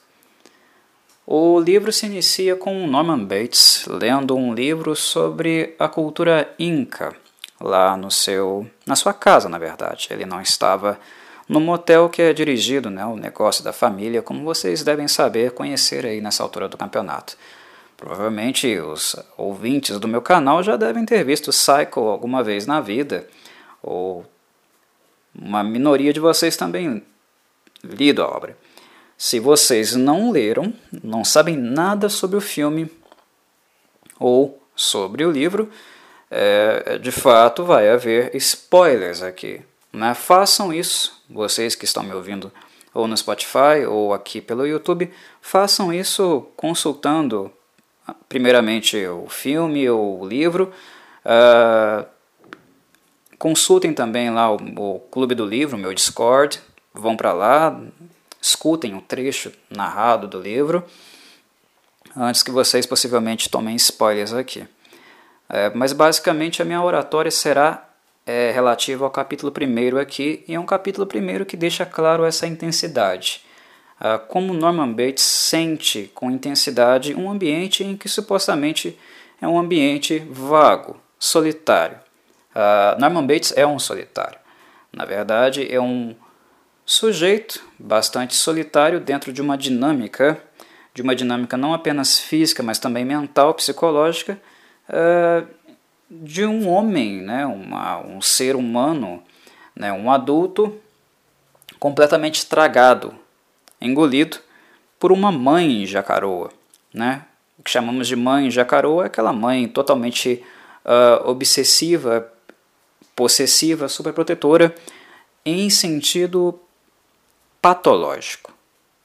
O 1.28 1.60
livro 1.60 1.92
se 1.92 2.06
inicia 2.06 2.56
com 2.56 2.88
Norman 2.88 3.26
Bates 3.26 3.86
lendo 3.86 4.34
um 4.34 4.54
livro 4.54 4.96
sobre 4.96 5.76
a 5.78 5.90
cultura 5.90 6.54
inca, 6.58 7.14
lá 7.60 7.98
no 7.98 8.10
seu, 8.10 8.66
na 8.86 8.96
sua 8.96 9.12
casa, 9.14 9.50
na 9.50 9.58
verdade. 9.58 10.08
Ele 10.12 10.26
não 10.26 10.42
estava 10.42 10.98
no 11.50 11.60
motel 11.60 12.08
que 12.08 12.22
é 12.22 12.32
dirigido, 12.32 12.90
né, 12.90 13.06
o 13.06 13.18
negócio 13.18 13.62
da 13.62 13.74
família, 13.74 14.22
como 14.22 14.46
vocês 14.46 14.84
devem 14.84 15.10
saber, 15.10 15.52
conhecer 15.52 16.06
aí 16.06 16.22
nessa 16.22 16.44
altura 16.44 16.70
do 16.70 16.78
campeonato. 16.78 17.38
Provavelmente 17.98 18.78
os 18.78 19.16
ouvintes 19.38 20.00
do 20.00 20.08
meu 20.08 20.22
canal 20.22 20.62
já 20.62 20.76
devem 20.76 21.06
ter 21.06 21.24
visto 21.24 21.52
Psycho 21.52 22.02
alguma 22.02 22.44
vez 22.44 22.68
na 22.68 22.82
vida, 22.82 23.28
ou 23.82 24.26
uma 25.34 25.64
minoria 25.64 26.12
de 26.12 26.20
vocês 26.20 26.58
também 26.58 27.04
lido 27.84 28.22
a 28.22 28.28
obra. 28.28 28.58
Se 29.18 29.40
vocês 29.40 29.96
não 29.96 30.32
leram, 30.32 30.74
não 31.04 31.24
sabem 31.24 31.56
nada 31.56 32.10
sobre 32.10 32.36
o 32.36 32.42
filme 32.42 32.92
ou 34.20 34.62
sobre 34.76 35.24
o 35.24 35.32
livro, 35.32 35.70
é, 36.30 36.98
de 36.98 37.12
fato 37.12 37.64
vai 37.64 37.90
haver 37.90 38.36
spoilers 38.36 39.22
aqui. 39.22 39.62
Né? 39.94 40.14
Façam 40.14 40.74
isso, 40.74 41.24
vocês 41.30 41.76
que 41.76 41.86
estão 41.86 42.04
me 42.04 42.14
ouvindo 42.14 42.52
ou 42.94 43.08
no 43.08 43.16
Spotify 43.16 43.86
ou 43.88 44.14
aqui 44.14 44.42
pelo 44.42 44.66
YouTube, 44.66 45.12
façam 45.42 45.94
isso 45.94 46.48
consultando 46.56 47.52
primeiramente 48.28 49.06
o 49.08 49.28
filme 49.28 49.90
ou 49.90 50.22
o 50.22 50.28
livro. 50.28 50.72
Uh, 51.26 52.06
consultem 53.38 53.94
também 53.94 54.30
lá 54.30 54.52
o, 54.52 54.56
o, 54.56 55.00
Clube 55.12 55.36
do 55.36 55.46
Livro, 55.46 55.78
meu 55.78 55.94
Discord. 55.94 56.60
Vão 56.94 57.18
para 57.18 57.34
lá, 57.34 57.80
escutem 58.42 58.94
o 58.94 58.98
um 58.98 59.02
trecho 59.02 59.52
narrado 59.70 60.28
do 60.28 60.40
livro, 60.40 60.84
antes 62.16 62.42
que 62.42 62.52
vocês 62.52 62.86
possivelmente 62.86 63.50
tomem 63.50 63.76
spoilers 63.76 64.34
aqui. 64.34 64.66
É, 65.50 65.70
mas 65.76 65.94
basicamente 65.94 66.62
a 66.62 66.66
minha 66.66 66.82
oratória 66.82 67.30
será 67.30 67.88
é, 68.26 68.52
relativa 68.52 69.06
ao 69.06 69.12
capítulo 69.12 69.52
1 69.52 69.98
aqui, 70.00 70.44
e 70.48 70.56
é 70.56 70.60
um 70.60 70.66
capítulo 70.66 71.08
1 71.08 71.46
que 71.46 71.58
deixa 71.58 71.86
claro 71.86 72.24
essa 72.24 72.48
intensidade. 72.48 73.44
Ah, 74.00 74.20
como 74.20 74.54
Norman 74.54 74.92
Bates 74.92 75.24
sente 75.24 76.12
com 76.14 76.30
intensidade 76.30 77.16
um 77.16 77.30
ambiente 77.30 77.84
em 77.84 77.96
que 77.96 78.10
supostamente 78.10 78.98
é 79.42 79.48
um 79.48 79.58
ambiente 79.58 80.20
vago, 80.20 81.00
solitário. 81.18 81.98
Uh, 82.54 83.00
Norman 83.00 83.26
Bates 83.26 83.54
é 83.56 83.66
um 83.66 83.80
solitário. 83.80 84.38
Na 84.92 85.06
verdade, 85.06 85.68
é 85.70 85.80
um 85.80 86.16
sujeito 86.86 87.62
bastante 87.80 88.34
solitário 88.36 89.00
dentro 89.00 89.34
de 89.34 89.42
uma 89.42 89.58
dinâmica, 89.58 90.42
de 90.94 91.02
uma 91.02 91.16
dinâmica 91.16 91.58
não 91.58 91.74
apenas 91.74 92.18
física, 92.18 92.64
mas 92.64 92.80
também 92.80 93.04
mental, 93.04 93.54
psicológica, 93.54 94.40
uh, 94.90 95.48
de 96.10 96.46
um 96.46 96.70
homem, 96.70 97.22
né, 97.22 97.46
uma, 97.46 98.00
um 98.00 98.22
ser 98.22 98.56
humano, 98.56 99.24
né, 99.76 99.92
um 99.92 100.12
adulto 100.12 100.80
completamente 101.80 102.36
estragado 102.36 103.14
engolido 103.82 104.38
por 105.00 105.12
uma 105.12 105.32
mãe 105.32 105.86
jacaroa. 105.86 106.52
Né? 106.94 107.24
O 107.60 107.64
que 107.64 107.70
chamamos 107.70 108.08
de 108.08 108.16
mãe 108.16 108.50
jacaroa 108.50 109.04
é 109.04 109.08
aquela 109.08 109.34
mãe 109.34 109.68
totalmente 109.68 110.44
uh, 110.86 111.30
obsessiva, 111.30 112.32
possessiva, 113.16 113.88
superprotetora, 113.88 114.76
em 115.46 115.70
sentido 115.70 116.60
patológico. 117.62 118.54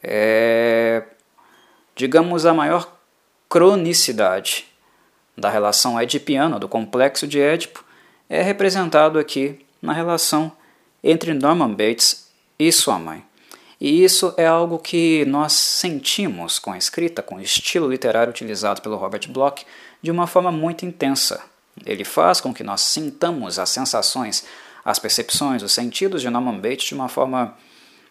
É, 0.02 1.02
digamos, 1.94 2.46
a 2.46 2.54
maior 2.54 2.90
cronicidade 3.48 4.66
da 5.36 5.50
relação 5.50 6.00
edipiana, 6.00 6.58
do 6.58 6.68
complexo 6.68 7.26
de 7.26 7.40
Édipo, 7.40 7.84
é 8.28 8.42
representado 8.42 9.18
aqui 9.18 9.64
na 9.82 9.92
relação 9.92 10.52
entre 11.02 11.34
Norman 11.34 11.70
Bates 11.70 12.30
e 12.58 12.70
sua 12.70 12.98
mãe. 12.98 13.24
E 13.80 14.04
isso 14.04 14.34
é 14.36 14.46
algo 14.46 14.78
que 14.78 15.24
nós 15.24 15.54
sentimos 15.54 16.58
com 16.58 16.72
a 16.72 16.76
escrita, 16.76 17.22
com 17.22 17.36
o 17.36 17.40
estilo 17.40 17.88
literário 17.88 18.30
utilizado 18.30 18.82
pelo 18.82 18.96
Robert 18.96 19.26
Bloch, 19.30 19.64
de 20.02 20.10
uma 20.10 20.26
forma 20.26 20.52
muito 20.52 20.84
intensa. 20.84 21.42
Ele 21.86 22.04
faz 22.04 22.40
com 22.40 22.52
que 22.52 22.62
nós 22.62 22.82
sintamos 22.82 23.58
as 23.58 23.70
sensações, 23.70 24.44
as 24.84 24.98
percepções, 24.98 25.62
os 25.62 25.72
sentidos 25.72 26.20
de 26.20 26.28
Norman 26.28 26.58
Bates 26.58 26.88
de 26.88 26.94
uma 26.94 27.08
forma 27.08 27.56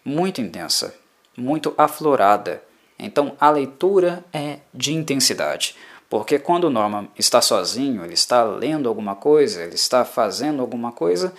muito 0.04 0.40
intensa, 0.40 0.94
muito 1.36 1.72
aflorada. 1.78 2.62
Então 2.98 3.36
a 3.38 3.48
leitura 3.50 4.24
é 4.32 4.58
de 4.74 4.92
intensidade. 4.92 5.76
Porque 6.08 6.40
quando 6.40 6.68
Norman 6.68 7.08
está 7.16 7.40
sozinho, 7.40 8.04
ele 8.04 8.14
está 8.14 8.42
lendo 8.42 8.88
alguma 8.88 9.14
coisa, 9.14 9.62
ele 9.62 9.76
está 9.76 10.04
fazendo 10.04 10.60
alguma 10.60 10.90
coisa, 10.90 11.32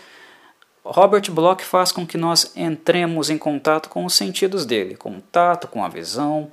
Robert 0.83 1.29
Bloch 1.31 1.63
faz 1.63 1.91
com 1.91 2.05
que 2.05 2.17
nós 2.17 2.51
entremos 2.55 3.29
em 3.29 3.37
contato 3.37 3.87
com 3.87 4.03
os 4.03 4.13
sentidos 4.13 4.65
dele, 4.65 4.95
contato 4.95 5.67
com 5.67 5.83
a 5.83 5.89
visão, 5.89 6.51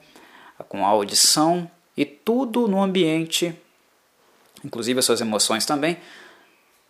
com 0.69 0.85
a 0.85 0.89
audição 0.89 1.71
e 1.97 2.05
tudo 2.05 2.69
no 2.69 2.83
ambiente, 2.83 3.59
inclusive 4.65 4.99
as 4.99 5.05
suas 5.05 5.21
emoções 5.21 5.65
também, 5.65 5.99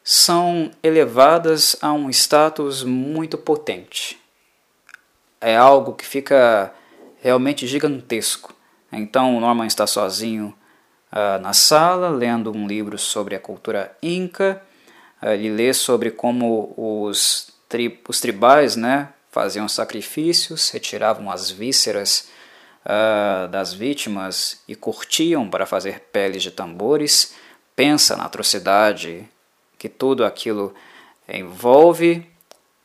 são 0.03 0.71
elevadas 0.83 1.77
a 1.81 1.93
um 1.93 2.11
status 2.11 2.83
muito 2.83 3.39
potente. 3.39 4.19
É 5.41 5.57
algo 5.57 5.93
que 5.93 6.05
fica 6.05 6.73
realmente 7.23 7.67
gigantesco. 7.67 8.55
Então 8.91 9.37
o 9.37 9.41
Norman 9.41 9.67
está 9.67 9.87
sozinho 9.87 10.55
uh, 11.13 11.41
na 11.41 11.53
sala, 11.53 12.09
lendo 12.09 12.51
um 12.51 12.67
livro 12.67 12.99
sobre 12.99 13.37
a 13.37 13.41
cultura 13.41 13.97
inca 14.03 14.63
ele 15.23 15.51
lê 15.51 15.73
sobre 15.73 16.11
como 16.11 16.73
os, 16.77 17.53
tri, 17.69 18.01
os 18.09 18.21
tribais 18.21 18.77
né, 18.77 19.13
faziam 19.31 19.69
sacrifícios, 19.69 20.71
retiravam 20.71 21.31
as 21.31 21.51
vísceras 21.51 22.29
uh, 22.85 23.49
das 23.49 23.73
vítimas 23.73 24.63
e 24.67 24.75
curtiam 24.75 25.49
para 25.49 25.67
fazer 25.67 26.01
peles 26.13 26.43
de 26.43 26.51
tambores. 26.51 27.35
Pensa 27.75 28.17
na 28.17 28.25
atrocidade 28.25 29.29
que 29.79 29.89
tudo 29.89 30.25
aquilo 30.25 30.75
envolve, 31.29 32.27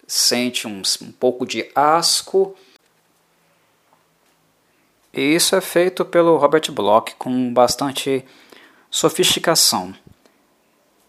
sente 0.07 0.67
um, 0.67 0.81
um 1.01 1.11
pouco 1.11 1.45
de 1.45 1.69
asco. 1.73 2.55
E 5.13 5.21
isso 5.21 5.55
é 5.55 5.61
feito 5.61 6.03
pelo 6.03 6.37
Robert 6.37 6.71
Bloch 6.71 7.15
com 7.17 7.53
bastante 7.53 8.25
sofisticação. 8.89 9.93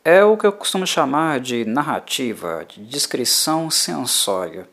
É 0.06 0.22
o 0.22 0.36
que 0.36 0.46
eu 0.46 0.52
costumo 0.52 0.86
chamar 0.86 1.40
de 1.40 1.64
narrativa, 1.64 2.62
de 2.68 2.84
descrição 2.84 3.70
sensória. 3.70 4.68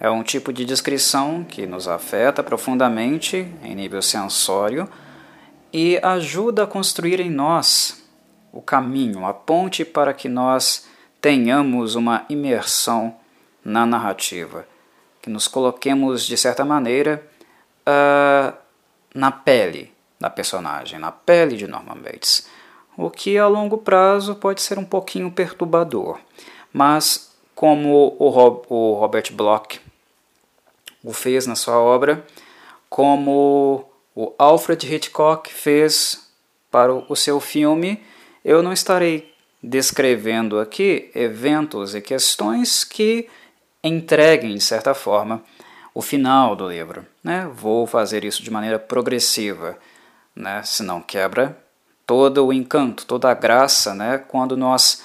É 0.00 0.08
um 0.08 0.22
tipo 0.22 0.54
de 0.54 0.64
descrição 0.64 1.44
que 1.44 1.66
nos 1.66 1.86
afeta 1.86 2.42
profundamente 2.42 3.46
em 3.62 3.74
nível 3.74 4.00
sensório 4.00 4.88
e 5.70 6.00
ajuda 6.02 6.62
a 6.62 6.66
construir 6.66 7.20
em 7.20 7.28
nós 7.28 8.02
o 8.50 8.62
caminho, 8.62 9.26
a 9.26 9.34
ponte 9.34 9.84
para 9.84 10.14
que 10.14 10.30
nós 10.30 10.88
tenhamos 11.20 11.94
uma 11.94 12.24
imersão 12.30 13.14
na 13.62 13.84
narrativa, 13.84 14.66
que 15.20 15.28
nos 15.28 15.46
coloquemos 15.46 16.24
de 16.24 16.38
certa 16.38 16.64
maneira 16.64 17.22
uh, 17.86 18.56
na 19.14 19.30
pele 19.30 19.92
da 20.18 20.30
personagem, 20.30 20.98
na 20.98 21.12
pele 21.12 21.54
de 21.54 21.66
Norman 21.66 21.98
Bates 21.98 22.48
o 22.98 23.08
que 23.08 23.38
a 23.38 23.46
longo 23.46 23.78
prazo 23.78 24.34
pode 24.34 24.60
ser 24.60 24.76
um 24.76 24.84
pouquinho 24.84 25.30
perturbador. 25.30 26.18
Mas, 26.72 27.32
como 27.54 28.16
o, 28.18 28.28
Rob, 28.28 28.62
o 28.68 28.94
Robert 28.94 29.32
Bloch 29.32 29.80
o 31.04 31.12
fez 31.12 31.46
na 31.46 31.54
sua 31.54 31.78
obra, 31.78 32.26
como 32.90 33.88
o 34.16 34.34
Alfred 34.36 34.92
Hitchcock 34.92 35.48
fez 35.52 36.28
para 36.72 36.92
o 36.92 37.14
seu 37.14 37.38
filme, 37.38 38.02
eu 38.44 38.64
não 38.64 38.72
estarei 38.72 39.32
descrevendo 39.62 40.58
aqui 40.58 41.08
eventos 41.14 41.94
e 41.94 42.00
questões 42.00 42.82
que 42.82 43.28
entreguem, 43.82 44.56
de 44.56 44.60
certa 44.60 44.92
forma, 44.92 45.40
o 45.94 46.02
final 46.02 46.56
do 46.56 46.68
livro. 46.68 47.06
Né? 47.22 47.48
Vou 47.54 47.86
fazer 47.86 48.24
isso 48.24 48.42
de 48.42 48.50
maneira 48.50 48.78
progressiva, 48.78 49.78
né? 50.34 50.62
senão 50.64 51.00
quebra 51.00 51.56
todo 52.08 52.46
o 52.46 52.54
encanto, 52.54 53.04
toda 53.04 53.30
a 53.30 53.34
graça, 53.34 53.94
né, 53.94 54.16
quando 54.16 54.56
nós 54.56 55.02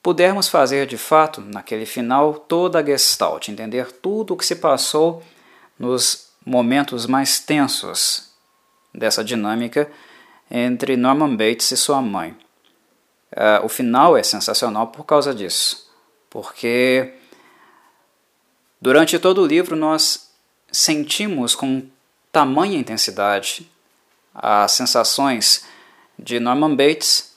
pudermos 0.00 0.46
fazer 0.46 0.86
de 0.86 0.96
fato, 0.96 1.40
naquele 1.40 1.84
final, 1.84 2.34
toda 2.34 2.78
a 2.78 2.84
gestalt, 2.84 3.48
entender 3.48 3.90
tudo 3.90 4.34
o 4.34 4.36
que 4.36 4.46
se 4.46 4.54
passou 4.54 5.20
nos 5.76 6.28
momentos 6.46 7.06
mais 7.06 7.40
tensos 7.40 8.30
dessa 8.94 9.24
dinâmica 9.24 9.90
entre 10.48 10.96
Norman 10.96 11.34
Bates 11.34 11.72
e 11.72 11.76
sua 11.76 12.00
mãe. 12.00 12.30
Uh, 13.32 13.64
o 13.64 13.68
final 13.68 14.16
é 14.16 14.22
sensacional 14.22 14.86
por 14.86 15.04
causa 15.04 15.34
disso, 15.34 15.90
porque 16.30 17.14
durante 18.80 19.18
todo 19.18 19.42
o 19.42 19.46
livro 19.46 19.74
nós 19.74 20.30
sentimos 20.70 21.56
com 21.56 21.82
tamanha 22.30 22.78
intensidade 22.78 23.68
as 24.32 24.70
sensações 24.70 25.73
de 26.18 26.38
Norman 26.40 26.74
Bates, 26.74 27.34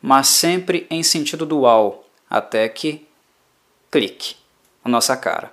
mas 0.00 0.28
sempre 0.28 0.86
em 0.90 1.02
sentido 1.02 1.46
dual, 1.46 2.04
até 2.28 2.68
que 2.68 3.06
clique 3.90 4.36
na 4.84 4.90
nossa 4.90 5.16
cara. 5.16 5.52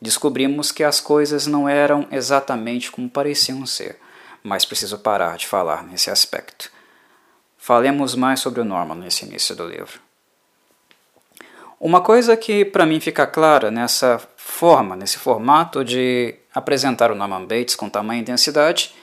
Descobrimos 0.00 0.72
que 0.72 0.84
as 0.84 1.00
coisas 1.00 1.46
não 1.46 1.68
eram 1.68 2.06
exatamente 2.10 2.90
como 2.90 3.10
pareciam 3.10 3.66
ser, 3.66 3.98
mas 4.42 4.64
preciso 4.64 4.98
parar 4.98 5.36
de 5.36 5.46
falar 5.46 5.82
nesse 5.82 6.10
aspecto. 6.10 6.70
Falemos 7.58 8.14
mais 8.14 8.40
sobre 8.40 8.60
o 8.60 8.64
Norman 8.64 8.94
nesse 8.94 9.26
início 9.26 9.54
do 9.54 9.66
livro. 9.66 10.00
Uma 11.78 12.00
coisa 12.02 12.36
que 12.36 12.64
para 12.64 12.86
mim 12.86 13.00
fica 13.00 13.26
clara 13.26 13.70
nessa 13.70 14.20
forma, 14.36 14.94
nesse 14.96 15.18
formato 15.18 15.84
de 15.84 16.34
apresentar 16.54 17.10
o 17.10 17.14
Norman 17.14 17.44
Bates 17.44 17.74
com 17.74 17.88
tamanha 17.88 18.20
intensidade, 18.20 18.94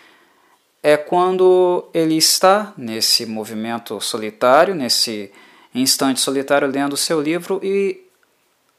é 0.87 0.95
quando 0.95 1.83
ele 1.93 2.15
está 2.15 2.71
nesse 2.77 3.25
movimento 3.25 3.99
solitário, 3.99 4.73
nesse 4.73 5.29
instante 5.75 6.21
solitário, 6.21 6.65
lendo 6.65 6.93
o 6.93 6.97
seu 6.97 7.21
livro 7.21 7.59
e 7.61 8.05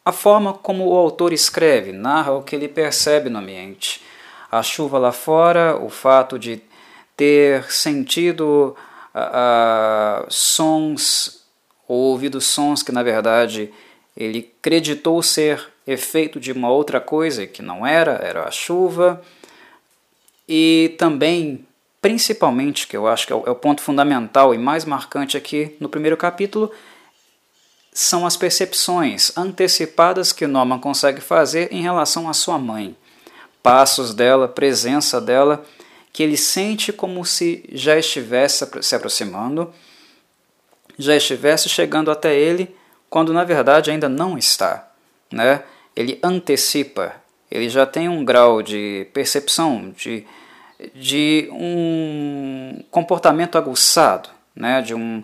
a 0.02 0.10
forma 0.10 0.54
como 0.54 0.88
o 0.88 0.96
autor 0.96 1.34
escreve, 1.34 1.92
narra 1.92 2.32
o 2.32 2.42
que 2.42 2.56
ele 2.56 2.66
percebe 2.66 3.28
no 3.28 3.40
ambiente. 3.40 4.00
A 4.50 4.62
chuva 4.62 4.96
lá 4.96 5.12
fora, 5.12 5.76
o 5.76 5.90
fato 5.90 6.38
de 6.38 6.62
ter 7.14 7.70
sentido 7.70 8.74
uh, 9.14 10.24
sons, 10.30 11.44
ou 11.86 12.12
ouvido 12.12 12.40
sons 12.40 12.82
que 12.82 12.90
na 12.90 13.02
verdade 13.02 13.70
ele 14.16 14.50
creditou 14.62 15.22
ser 15.22 15.62
efeito 15.86 16.40
de 16.40 16.52
uma 16.52 16.70
outra 16.70 17.02
coisa 17.02 17.46
que 17.46 17.60
não 17.60 17.86
era, 17.86 18.12
era 18.12 18.44
a 18.44 18.50
chuva. 18.50 19.22
E 20.48 20.94
também 20.96 21.67
principalmente, 22.00 22.86
que 22.86 22.96
eu 22.96 23.06
acho 23.06 23.26
que 23.26 23.32
é, 23.32 23.36
é 23.36 23.50
o 23.50 23.54
ponto 23.54 23.82
fundamental 23.82 24.54
e 24.54 24.58
mais 24.58 24.84
marcante 24.84 25.36
aqui 25.36 25.76
no 25.80 25.88
primeiro 25.88 26.16
capítulo, 26.16 26.70
são 27.92 28.26
as 28.26 28.36
percepções 28.36 29.36
antecipadas 29.36 30.32
que 30.32 30.46
Norman 30.46 30.78
consegue 30.78 31.20
fazer 31.20 31.72
em 31.72 31.82
relação 31.82 32.28
à 32.28 32.32
sua 32.32 32.58
mãe. 32.58 32.96
Passos 33.62 34.14
dela, 34.14 34.46
presença 34.46 35.20
dela, 35.20 35.64
que 36.12 36.22
ele 36.22 36.36
sente 36.36 36.92
como 36.92 37.24
se 37.24 37.64
já 37.72 37.98
estivesse 37.98 38.64
se 38.82 38.94
aproximando, 38.94 39.72
já 40.96 41.16
estivesse 41.16 41.68
chegando 41.68 42.10
até 42.10 42.36
ele, 42.36 42.74
quando 43.10 43.32
na 43.32 43.44
verdade 43.44 43.90
ainda 43.90 44.08
não 44.08 44.38
está. 44.38 44.90
Né? 45.30 45.62
Ele 45.96 46.18
antecipa, 46.22 47.14
ele 47.50 47.68
já 47.68 47.84
tem 47.84 48.08
um 48.08 48.24
grau 48.24 48.62
de 48.62 49.08
percepção, 49.12 49.92
de 49.96 50.24
de 50.94 51.48
um 51.52 52.84
comportamento 52.90 53.58
aguçado, 53.58 54.28
né, 54.54 54.80
de 54.80 54.94
um, 54.94 55.22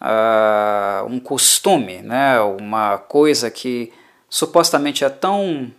uh, 0.00 1.06
um 1.06 1.18
costume, 1.18 2.02
né, 2.02 2.40
uma 2.40 2.98
coisa 2.98 3.50
que 3.50 3.92
supostamente 4.28 5.04
é 5.04 5.08
tão 5.08 5.72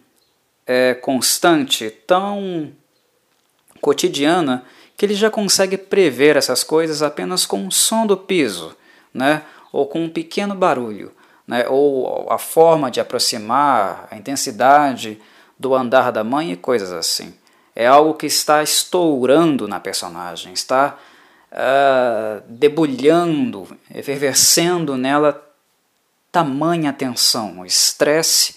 é, 0.65 0.93
constante, 0.93 1.89
tão 1.89 2.71
cotidiana, 3.81 4.65
que 4.97 5.05
ele 5.05 5.13
já 5.13 5.29
consegue 5.29 5.77
prever 5.77 6.35
essas 6.35 6.63
coisas 6.63 7.01
apenas 7.01 7.45
com 7.45 7.67
o 7.67 7.71
som 7.71 8.05
do 8.05 8.17
piso, 8.17 8.75
né, 9.13 9.43
ou 9.71 9.85
com 9.87 10.03
um 10.03 10.09
pequeno 10.09 10.53
barulho, 10.53 11.13
né, 11.47 11.65
ou 11.69 12.29
a 12.29 12.37
forma 12.37 12.91
de 12.91 12.99
aproximar, 12.99 14.07
a 14.11 14.17
intensidade 14.17 15.17
do 15.57 15.73
andar 15.73 16.11
da 16.11 16.23
mãe 16.25 16.51
e 16.51 16.57
coisas 16.57 16.91
assim 16.91 17.33
é 17.79 17.85
algo 17.85 18.15
que 18.15 18.25
está 18.25 18.63
estourando 18.63 19.67
na 19.67 19.79
personagem, 19.79 20.51
está 20.51 20.97
uh, 21.51 22.41
debulhando, 22.49 23.67
efervescendo 23.93 24.97
nela 24.97 25.47
tamanha 26.31 26.91
tensão, 26.91 27.59
o 27.59 27.65
estresse 27.67 28.55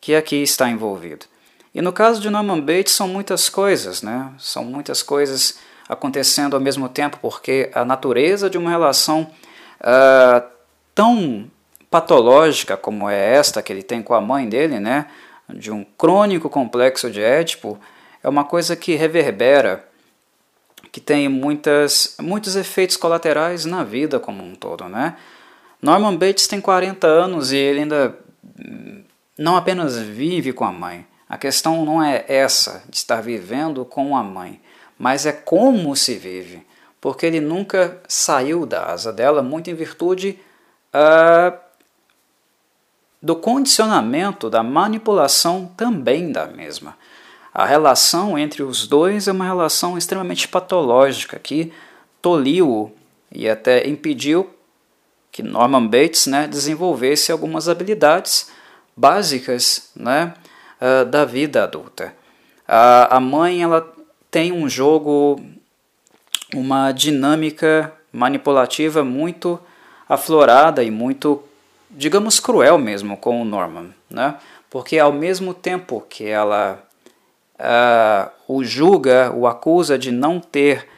que 0.00 0.14
aqui 0.14 0.36
está 0.36 0.70
envolvido. 0.70 1.26
E 1.74 1.82
no 1.82 1.92
caso 1.92 2.18
de 2.18 2.30
Norman 2.30 2.62
Bates 2.62 2.94
são 2.94 3.06
muitas 3.06 3.50
coisas, 3.50 4.00
né? 4.00 4.32
São 4.38 4.64
muitas 4.64 5.02
coisas 5.02 5.58
acontecendo 5.86 6.54
ao 6.54 6.60
mesmo 6.60 6.88
tempo, 6.88 7.18
porque 7.20 7.70
a 7.74 7.84
natureza 7.84 8.48
de 8.48 8.56
uma 8.56 8.70
relação 8.70 9.30
uh, 9.82 10.42
tão 10.94 11.50
patológica 11.90 12.74
como 12.74 13.10
é 13.10 13.34
esta 13.34 13.60
que 13.60 13.70
ele 13.70 13.82
tem 13.82 14.02
com 14.02 14.14
a 14.14 14.20
mãe 14.22 14.48
dele, 14.48 14.80
né? 14.80 15.08
De 15.46 15.70
um 15.70 15.84
crônico 15.84 16.48
complexo 16.48 17.10
de 17.10 17.20
Édipo, 17.20 17.78
é 18.26 18.28
uma 18.28 18.42
coisa 18.42 18.74
que 18.74 18.96
reverbera, 18.96 19.88
que 20.90 21.00
tem 21.00 21.28
muitas, 21.28 22.16
muitos 22.20 22.56
efeitos 22.56 22.96
colaterais 22.96 23.64
na 23.64 23.84
vida 23.84 24.18
como 24.18 24.42
um 24.42 24.56
todo, 24.56 24.88
né? 24.88 25.16
Norman 25.80 26.16
Bates 26.16 26.48
tem 26.48 26.60
40 26.60 27.06
anos 27.06 27.52
e 27.52 27.56
ele 27.56 27.82
ainda 27.82 28.18
hum, 28.58 29.04
não 29.38 29.54
apenas 29.54 29.96
vive 29.96 30.52
com 30.52 30.64
a 30.64 30.72
mãe. 30.72 31.06
A 31.28 31.38
questão 31.38 31.84
não 31.84 32.02
é 32.02 32.24
essa 32.26 32.82
de 32.88 32.96
estar 32.96 33.20
vivendo 33.20 33.84
com 33.84 34.16
a 34.16 34.24
mãe, 34.24 34.60
mas 34.98 35.24
é 35.24 35.30
como 35.30 35.94
se 35.94 36.16
vive, 36.16 36.66
porque 37.00 37.26
ele 37.26 37.40
nunca 37.40 38.00
saiu 38.08 38.66
da 38.66 38.86
asa 38.86 39.12
dela, 39.12 39.40
muito 39.40 39.70
em 39.70 39.74
virtude 39.74 40.36
uh, 40.92 41.56
do 43.22 43.36
condicionamento, 43.36 44.50
da 44.50 44.64
manipulação 44.64 45.72
também 45.76 46.32
da 46.32 46.46
mesma. 46.46 46.96
A 47.56 47.64
relação 47.64 48.38
entre 48.38 48.62
os 48.62 48.86
dois 48.86 49.26
é 49.26 49.32
uma 49.32 49.46
relação 49.46 49.96
extremamente 49.96 50.46
patológica 50.46 51.38
que 51.38 51.72
toliu 52.20 52.94
e 53.32 53.48
até 53.48 53.88
impediu 53.88 54.50
que 55.32 55.42
Norman 55.42 55.86
Bates 55.86 56.26
né, 56.26 56.46
desenvolvesse 56.46 57.32
algumas 57.32 57.66
habilidades 57.66 58.50
básicas 58.94 59.90
né, 59.96 60.34
uh, 60.78 61.06
da 61.06 61.24
vida 61.24 61.64
adulta. 61.64 62.14
A, 62.68 63.16
a 63.16 63.20
mãe 63.20 63.62
ela 63.62 63.90
tem 64.30 64.52
um 64.52 64.68
jogo, 64.68 65.40
uma 66.54 66.92
dinâmica 66.92 67.90
manipulativa 68.12 69.02
muito 69.02 69.58
aflorada 70.06 70.84
e 70.84 70.90
muito, 70.90 71.42
digamos, 71.90 72.38
cruel 72.38 72.76
mesmo 72.76 73.16
com 73.16 73.40
o 73.40 73.46
Norman, 73.46 73.94
né? 74.10 74.34
Porque 74.68 74.98
ao 74.98 75.10
mesmo 75.10 75.54
tempo 75.54 76.04
que 76.06 76.26
ela 76.26 76.85
uh, 77.58 78.30
o 78.46 78.64
julga, 78.64 79.32
o 79.34 79.46
acusa 79.46 79.98
de 79.98 80.10
não 80.10 80.40
ter 80.40 80.88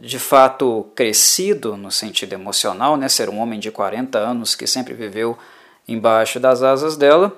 de 0.00 0.18
fato 0.18 0.86
crescido 0.94 1.76
no 1.76 1.90
sentido 1.90 2.32
emocional, 2.32 2.96
né? 2.96 3.08
Ser 3.08 3.28
um 3.28 3.38
homem 3.38 3.58
de 3.58 3.70
40 3.70 4.18
anos 4.18 4.54
que 4.54 4.66
sempre 4.66 4.94
viveu 4.94 5.38
embaixo 5.86 6.38
das 6.38 6.62
asas 6.62 6.96
dela, 6.96 7.34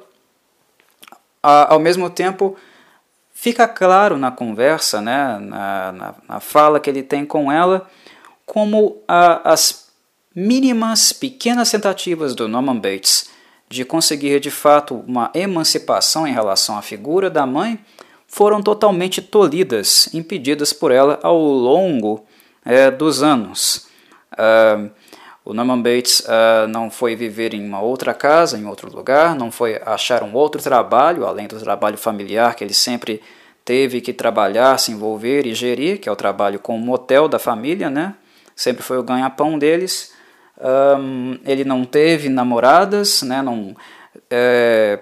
ao 1.43 1.79
mesmo 1.79 2.11
tempo 2.11 2.57
fica 3.33 3.67
claro 3.67 4.19
na 4.19 4.31
conversa, 4.31 5.01
né, 5.01 5.39
na, 5.39 5.93
na, 5.93 6.15
na 6.29 6.41
fala 6.41 6.81
que 6.81 6.91
ele 6.91 7.03
tem 7.03 7.25
com 7.25 7.51
ela, 7.51 7.89
como 8.45 9.03
a, 9.09 9.53
as 9.53 9.89
mínimas, 10.35 11.13
pequenas 11.13 11.71
tentativas 11.71 12.35
do 12.35 12.49
Norman 12.49 12.77
Bates 12.77 13.31
de 13.69 13.85
conseguir 13.85 14.41
de 14.41 14.51
fato 14.51 14.97
uma 15.07 15.31
emancipação 15.33 16.27
em 16.27 16.33
relação 16.33 16.77
à 16.77 16.83
figura 16.83 17.31
da 17.31 17.47
mãe 17.47 17.79
foram 18.31 18.63
totalmente 18.63 19.21
tolhidas, 19.21 20.09
impedidas 20.15 20.73
por 20.73 20.93
ela 20.93 21.19
ao 21.21 21.37
longo 21.37 22.25
é, 22.65 22.89
dos 22.89 23.25
anos. 23.25 23.89
Uh, 24.33 24.89
o 25.45 25.53
Norman 25.53 25.83
Bates 25.83 26.21
uh, 26.21 26.69
não 26.69 26.93
foi 26.93 27.17
viver 27.17 27.55
em 27.55 27.67
uma 27.67 27.81
outra 27.81 28.15
casa, 28.15 28.57
em 28.57 28.67
outro 28.67 28.89
lugar, 28.95 29.35
não 29.35 29.51
foi 29.51 29.83
achar 29.85 30.23
um 30.23 30.33
outro 30.33 30.63
trabalho, 30.63 31.27
além 31.27 31.49
do 31.49 31.59
trabalho 31.59 31.99
familiar 31.99 32.55
que 32.55 32.63
ele 32.63 32.73
sempre 32.73 33.21
teve 33.65 34.01
que 34.01 34.13
trabalhar, 34.13 34.79
se 34.79 34.93
envolver 34.93 35.45
e 35.45 35.53
gerir, 35.53 35.99
que 35.99 36.09
é 36.09 36.13
o 36.13 36.17
trabalho 36.17 36.61
com 36.61 36.77
o 36.77 36.79
motel 36.79 37.27
da 37.27 37.39
família, 37.39 37.91
né? 37.91 38.15
Sempre 38.55 38.85
foi 38.85 38.97
o 38.99 39.03
ganha-pão 39.03 39.59
deles. 39.59 40.13
Um, 40.61 41.37
ele 41.45 41.65
não 41.65 41.85
teve 41.85 42.29
namoradas, 42.29 43.23
né? 43.23 43.43
Não 43.43 43.75
é, 44.31 45.01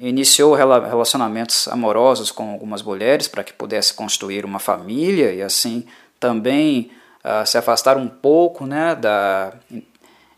iniciou 0.00 0.54
relacionamentos 0.54 1.68
amorosos 1.68 2.30
com 2.30 2.52
algumas 2.52 2.82
mulheres 2.82 3.28
para 3.28 3.44
que 3.44 3.52
pudesse 3.52 3.92
construir 3.92 4.44
uma 4.44 4.58
família 4.58 5.32
e 5.32 5.42
assim 5.42 5.84
também 6.18 6.90
uh, 7.24 7.46
se 7.46 7.58
afastar 7.58 7.96
um 7.96 8.08
pouco 8.08 8.66
né, 8.66 8.94
da 8.94 9.52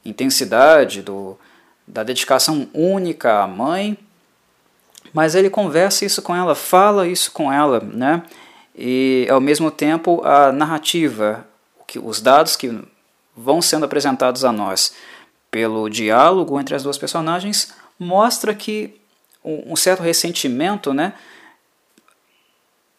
intensidade, 0.05 1.03
do, 1.03 1.39
da 1.87 2.03
dedicação 2.03 2.69
única 2.75 3.43
à 3.43 3.47
mãe, 3.47 3.97
mas 5.13 5.35
ele 5.35 5.49
conversa 5.49 6.05
isso 6.05 6.21
com 6.23 6.35
ela, 6.35 6.55
fala 6.55 7.07
isso 7.07 7.31
com 7.33 7.53
ela, 7.53 7.81
né? 7.81 8.23
E 8.77 9.27
ao 9.31 9.41
mesmo 9.41 9.71
tempo 9.71 10.23
a 10.25 10.53
narrativa, 10.53 11.47
que 11.87 11.99
os 11.99 12.21
dados 12.21 12.57
que 12.57 12.79
vão 13.35 13.63
sendo 13.63 13.85
apresentados 13.85 14.45
a 14.45 14.53
nós 14.53 14.93
pelo 15.51 15.89
diálogo 15.89 16.61
entre 16.61 16.75
as 16.75 16.83
duas 16.83 16.99
personagens 16.99 17.73
mostra 17.99 18.55
que 18.55 19.01
um 19.47 19.77
certo 19.77 20.03
ressentimento, 20.03 20.93
né, 20.93 21.15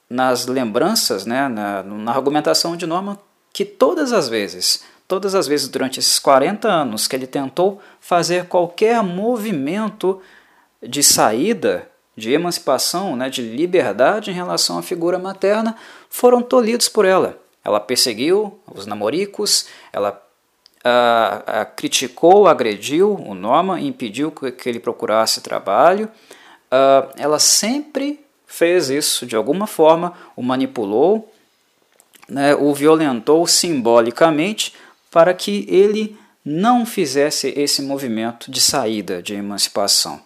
nas 0.09 0.45
lembranças, 0.47 1.25
né, 1.25 1.47
na, 1.47 1.83
na 1.83 2.11
argumentação 2.11 2.77
de 2.77 2.87
Norma 2.87 3.19
que 3.51 3.65
todas 3.65 4.13
as 4.13 4.29
vezes, 4.29 4.83
todas 5.07 5.35
as 5.35 5.47
vezes 5.47 5.67
durante 5.67 5.99
esses 5.99 6.19
40 6.19 6.67
anos 6.67 7.07
que 7.07 7.15
ele 7.15 7.27
tentou 7.27 7.81
fazer 7.99 8.45
qualquer 8.45 9.03
movimento 9.03 10.21
de 10.81 11.03
saída, 11.03 11.89
de 12.15 12.31
emancipação, 12.31 13.15
né, 13.15 13.29
de 13.29 13.41
liberdade 13.41 14.31
em 14.31 14.33
relação 14.33 14.77
à 14.77 14.81
figura 14.81 15.19
materna, 15.19 15.75
foram 16.09 16.41
tolhidos 16.41 16.87
por 16.87 17.03
ela. 17.03 17.37
Ela 17.63 17.79
perseguiu 17.79 18.59
os 18.73 18.85
namoricos, 18.85 19.67
ela 19.91 20.23
criticou, 21.75 22.47
agrediu 22.47 23.13
o 23.13 23.33
Norman, 23.33 23.79
impediu 23.79 24.31
que, 24.31 24.51
que 24.51 24.69
ele 24.69 24.79
procurasse 24.79 25.41
trabalho. 25.41 26.09
Uh, 26.71 27.11
ela 27.17 27.39
sempre 27.39 28.19
fez 28.45 28.89
isso 28.89 29.25
de 29.25 29.35
alguma 29.35 29.67
forma, 29.67 30.13
o 30.35 30.41
manipulou, 30.41 31.31
né, 32.27 32.55
o 32.55 32.73
violentou 32.73 33.45
simbolicamente 33.47 34.73
para 35.11 35.33
que 35.33 35.65
ele 35.69 36.17
não 36.43 36.85
fizesse 36.85 37.53
esse 37.57 37.81
movimento 37.81 38.49
de 38.49 38.61
saída, 38.61 39.21
de 39.21 39.33
emancipação. 39.33 40.21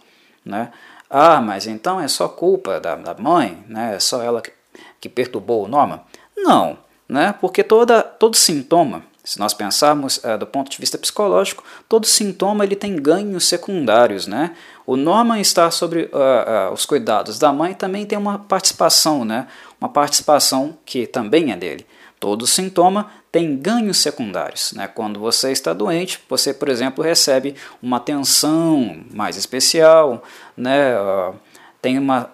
Né? 0.45 0.71
Ah, 1.09 1.41
mas 1.41 1.67
então 1.67 1.99
é 1.99 2.07
só 2.07 2.27
culpa 2.27 2.79
da, 2.79 2.95
da 2.95 3.13
mãe, 3.15 3.63
né? 3.67 3.95
é 3.95 3.99
só 3.99 4.21
ela 4.21 4.41
que, 4.41 4.51
que 4.99 5.09
perturbou 5.09 5.65
o 5.65 5.67
Norman? 5.67 5.99
Não, 6.37 6.77
né? 7.09 7.33
porque 7.39 7.63
toda, 7.63 8.01
todo 8.01 8.35
sintoma, 8.35 9.03
se 9.23 9.39
nós 9.39 9.53
pensarmos 9.53 10.23
é, 10.23 10.37
do 10.37 10.47
ponto 10.47 10.69
de 10.69 10.77
vista 10.77 10.97
psicológico, 10.97 11.63
todo 11.87 12.05
sintoma 12.05 12.63
ele 12.63 12.75
tem 12.75 12.95
ganhos 12.95 13.47
secundários. 13.47 14.25
Né? 14.25 14.55
O 14.91 14.97
Norman 14.97 15.39
estar 15.39 15.71
sobre 15.71 16.01
uh, 16.11 16.69
uh, 16.69 16.73
os 16.73 16.85
cuidados 16.85 17.39
da 17.39 17.53
mãe 17.53 17.73
também 17.73 18.05
tem 18.05 18.17
uma 18.17 18.37
participação, 18.37 19.23
né? 19.23 19.47
uma 19.79 19.87
participação 19.87 20.77
que 20.85 21.07
também 21.07 21.53
é 21.53 21.55
dele. 21.55 21.85
Todo 22.19 22.45
sintoma 22.45 23.09
tem 23.31 23.55
ganhos 23.55 23.99
secundários. 23.99 24.73
Né? 24.73 24.89
Quando 24.89 25.17
você 25.17 25.53
está 25.53 25.71
doente, 25.71 26.19
você, 26.29 26.53
por 26.53 26.67
exemplo, 26.67 27.01
recebe 27.01 27.55
uma 27.81 27.95
atenção 27.95 29.05
mais 29.13 29.37
especial, 29.37 30.21
né? 30.57 30.99
Uh, 30.99 31.35
tem 31.81 31.97
uma 31.97 32.29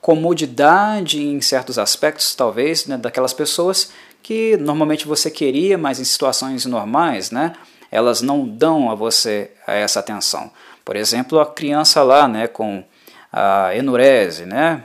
comodidade 0.00 1.22
em 1.22 1.38
certos 1.42 1.78
aspectos, 1.78 2.34
talvez, 2.34 2.86
né, 2.86 2.96
daquelas 2.96 3.34
pessoas 3.34 3.92
que 4.22 4.56
normalmente 4.56 5.06
você 5.06 5.30
queria, 5.30 5.76
mas 5.76 6.00
em 6.00 6.04
situações 6.04 6.64
normais, 6.64 7.30
né, 7.30 7.52
elas 7.90 8.22
não 8.22 8.48
dão 8.48 8.90
a 8.90 8.94
você 8.94 9.50
essa 9.66 10.00
atenção. 10.00 10.50
Por 10.84 10.96
exemplo, 10.96 11.38
a 11.40 11.46
criança 11.46 12.02
lá, 12.02 12.26
né, 12.26 12.46
com 12.46 12.84
a 13.32 13.74
enurese, 13.76 14.44
né, 14.44 14.84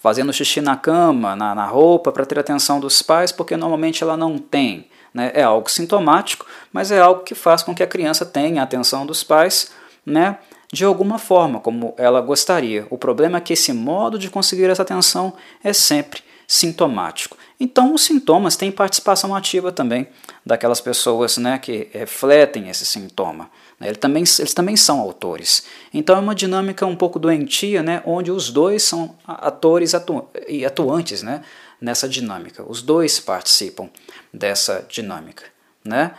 fazendo 0.00 0.32
xixi 0.32 0.60
na 0.60 0.76
cama, 0.76 1.36
na, 1.36 1.54
na 1.54 1.66
roupa, 1.66 2.10
para 2.12 2.24
ter 2.24 2.38
atenção 2.38 2.80
dos 2.80 3.02
pais, 3.02 3.32
porque 3.32 3.56
normalmente 3.56 4.02
ela 4.02 4.16
não 4.16 4.38
tem. 4.38 4.88
Né? 5.12 5.30
É 5.34 5.42
algo 5.42 5.70
sintomático, 5.70 6.46
mas 6.72 6.90
é 6.90 7.00
algo 7.00 7.22
que 7.22 7.34
faz 7.34 7.62
com 7.62 7.74
que 7.74 7.82
a 7.82 7.86
criança 7.86 8.24
tenha 8.24 8.60
a 8.60 8.64
atenção 8.64 9.04
dos 9.04 9.22
pais 9.22 9.72
né? 10.06 10.38
de 10.72 10.84
alguma 10.84 11.18
forma, 11.18 11.60
como 11.60 11.94
ela 11.98 12.20
gostaria. 12.20 12.86
O 12.90 12.96
problema 12.96 13.38
é 13.38 13.40
que 13.40 13.52
esse 13.52 13.72
modo 13.72 14.18
de 14.18 14.30
conseguir 14.30 14.70
essa 14.70 14.82
atenção 14.82 15.34
é 15.62 15.72
sempre 15.72 16.22
sintomático. 16.46 17.36
Então, 17.58 17.94
os 17.94 18.02
sintomas 18.02 18.56
têm 18.56 18.72
participação 18.72 19.34
ativa 19.34 19.70
também 19.70 20.08
daquelas 20.44 20.80
pessoas 20.80 21.36
né, 21.36 21.58
que 21.58 21.88
refletem 21.92 22.68
esse 22.68 22.86
sintoma. 22.86 23.50
Né? 23.80 23.88
Eles 23.88 23.98
também, 23.98 24.22
eles 24.38 24.54
também 24.54 24.76
são 24.76 25.00
autores. 25.00 25.64
Então 25.92 26.14
é 26.14 26.18
uma 26.20 26.34
dinâmica 26.34 26.84
um 26.86 26.94
pouco 26.94 27.18
doentia, 27.18 27.82
né, 27.82 28.02
onde 28.04 28.30
os 28.30 28.50
dois 28.50 28.82
são 28.82 29.16
atores 29.26 29.94
atu 29.94 30.28
e 30.46 30.66
atuantes 30.66 31.22
né, 31.22 31.42
nessa 31.80 32.06
dinâmica. 32.06 32.62
Os 32.68 32.82
dois 32.82 33.18
participam 33.18 33.88
dessa 34.32 34.84
dinâmica. 34.88 35.44
Né? 35.82 36.12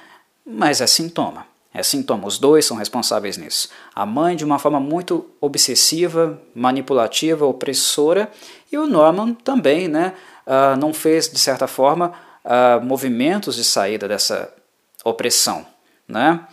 Mas 0.44 0.82
é 0.82 0.88
sintoma. 0.88 1.46
É 1.74 1.82
sintoma, 1.84 2.28
os 2.28 2.38
dois 2.38 2.66
são 2.66 2.76
responsáveis 2.76 3.38
nisso. 3.38 3.70
A 3.96 4.06
mãe 4.06 4.36
de 4.36 4.44
uma 4.44 4.60
forma 4.60 4.78
muito 4.78 5.30
obsessiva, 5.40 6.38
manipulativa, 6.54 7.46
opressora, 7.46 8.30
e 8.70 8.78
o 8.78 8.86
Norman 8.86 9.34
também 9.34 9.88
né, 9.88 10.14
uh, 10.46 10.78
não 10.78 10.94
fez, 10.94 11.30
de 11.30 11.40
certa 11.40 11.68
forma, 11.68 12.12
uh, 12.44 12.86
movimentos 12.86 13.56
de 13.56 13.64
saída 13.64 14.06
dessa 14.06 14.54
opressão. 15.06 15.66
Né? 16.06 16.46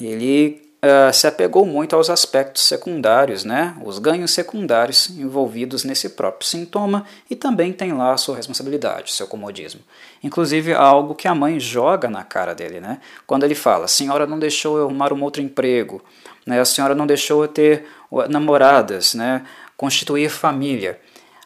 Ele 0.00 0.62
uh, 0.82 1.12
se 1.12 1.26
apegou 1.26 1.64
muito 1.64 1.96
aos 1.96 2.10
aspectos 2.10 2.62
secundários, 2.62 3.44
né, 3.44 3.76
os 3.84 3.98
ganhos 3.98 4.30
secundários 4.30 5.10
envolvidos 5.10 5.84
nesse 5.84 6.10
próprio 6.10 6.48
sintoma 6.48 7.04
e 7.30 7.36
também 7.36 7.72
tem 7.72 7.92
lá 7.92 8.12
a 8.12 8.16
sua 8.16 8.36
responsabilidade, 8.36 9.12
seu 9.12 9.26
comodismo. 9.26 9.80
Inclusive 10.22 10.72
algo 10.74 11.14
que 11.14 11.28
a 11.28 11.34
mãe 11.34 11.58
joga 11.58 12.08
na 12.08 12.22
cara 12.22 12.54
dele, 12.54 12.80
né, 12.80 13.00
quando 13.26 13.44
ele 13.44 13.54
fala: 13.54 13.86
a 13.86 13.88
senhora 13.88 14.26
não 14.26 14.38
deixou 14.38 14.78
eu 14.78 14.84
arrumar 14.84 15.12
um 15.12 15.22
outro 15.22 15.42
emprego, 15.42 16.02
né, 16.44 16.60
a 16.60 16.64
senhora 16.64 16.94
não 16.94 17.06
deixou 17.06 17.42
eu 17.42 17.48
ter 17.48 17.86
namoradas, 18.28 19.14
né, 19.14 19.44
constituir 19.76 20.30
família. 20.30 21.00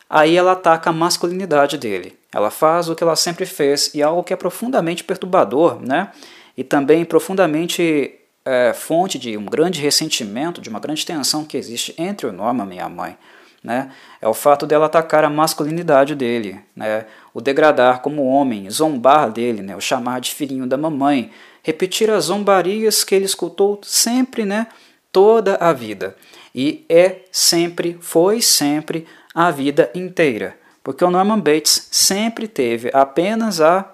Aí 0.08 0.36
ela 0.36 0.52
ataca 0.52 0.90
a 0.90 0.92
masculinidade 0.92 1.78
dele. 1.78 2.18
Ela 2.32 2.50
faz 2.50 2.88
o 2.88 2.96
que 2.96 3.02
ela 3.04 3.14
sempre 3.14 3.46
fez 3.46 3.94
e 3.94 4.02
algo 4.02 4.24
que 4.24 4.32
é 4.32 4.36
profundamente 4.36 5.04
perturbador, 5.04 5.80
né? 5.80 6.10
E 6.56 6.64
também 6.64 7.04
profundamente 7.04 8.19
é, 8.44 8.72
fonte 8.72 9.18
de 9.18 9.36
um 9.36 9.44
grande 9.44 9.80
ressentimento, 9.80 10.60
de 10.60 10.68
uma 10.68 10.80
grande 10.80 11.04
tensão 11.04 11.44
que 11.44 11.56
existe 11.56 11.94
entre 11.98 12.26
o 12.26 12.32
Norman 12.32 12.72
e 12.74 12.80
a 12.80 12.88
mãe. 12.88 13.16
Né? 13.62 13.90
É 14.22 14.26
o 14.26 14.32
fato 14.32 14.66
dela 14.66 14.86
atacar 14.86 15.22
a 15.22 15.30
masculinidade 15.30 16.14
dele, 16.14 16.60
né? 16.74 17.04
o 17.34 17.40
degradar 17.40 18.00
como 18.00 18.26
homem, 18.26 18.70
zombar 18.70 19.30
dele, 19.30 19.60
né? 19.60 19.76
o 19.76 19.80
chamar 19.80 20.20
de 20.20 20.34
filhinho 20.34 20.66
da 20.66 20.78
mamãe, 20.78 21.30
repetir 21.62 22.10
as 22.10 22.24
zombarias 22.24 23.04
que 23.04 23.14
ele 23.14 23.26
escutou 23.26 23.78
sempre, 23.82 24.46
né? 24.46 24.66
toda 25.12 25.56
a 25.56 25.72
vida. 25.72 26.16
E 26.54 26.84
é 26.88 27.22
sempre, 27.30 27.98
foi 28.00 28.40
sempre, 28.40 29.06
a 29.34 29.50
vida 29.50 29.90
inteira. 29.94 30.56
Porque 30.82 31.04
o 31.04 31.10
Norman 31.10 31.38
Bates 31.38 31.88
sempre 31.90 32.48
teve 32.48 32.90
apenas 32.92 33.60
a 33.60 33.92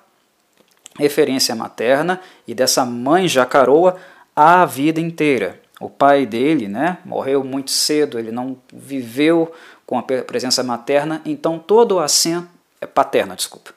referência 0.98 1.54
materna 1.54 2.20
e 2.46 2.54
dessa 2.54 2.84
mãe 2.84 3.28
jacaroa 3.28 3.96
a 4.36 4.66
vida 4.66 5.00
inteira. 5.00 5.58
O 5.80 5.88
pai 5.88 6.26
dele 6.26 6.68
né, 6.68 6.98
morreu 7.04 7.42
muito 7.42 7.70
cedo, 7.70 8.18
ele 8.18 8.30
não 8.30 8.56
viveu 8.72 9.50
com 9.86 9.98
a 9.98 10.02
presença 10.02 10.62
materna, 10.62 11.22
então 11.24 11.58
todo 11.58 11.96
o 11.96 11.98
assento, 11.98 12.48
é, 12.80 12.86
paterna, 12.86 13.34
desculpa. 13.34 13.72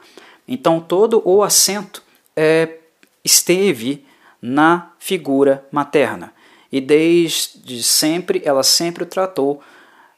Então 0.48 0.80
todo 0.80 1.22
o 1.26 1.42
assento 1.42 2.04
é, 2.36 2.78
esteve 3.24 4.06
na 4.42 4.92
figura 4.98 5.66
materna. 5.72 6.34
E 6.72 6.80
desde 6.80 7.84
sempre, 7.84 8.42
ela 8.46 8.64
sempre 8.64 9.06
tratou, 9.06 9.62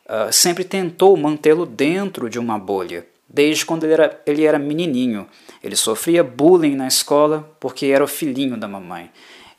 uh, 0.05 0.31
sempre 0.31 0.63
tentou 0.63 1.15
mantê-lo 1.15 1.65
dentro 1.65 2.29
de 2.29 2.37
uma 2.37 2.59
bolha. 2.59 3.05
Desde 3.27 3.65
quando 3.65 3.85
ele 3.85 3.93
era, 3.93 4.21
ele 4.25 4.43
era 4.43 4.59
menininho. 4.59 5.27
Ele 5.63 5.75
sofria 5.75 6.23
bullying 6.23 6.75
na 6.75 6.87
escola 6.87 7.49
porque 7.59 7.85
era 7.85 8.03
o 8.03 8.07
filhinho 8.07 8.57
da 8.57 8.67
mamãe. 8.67 9.09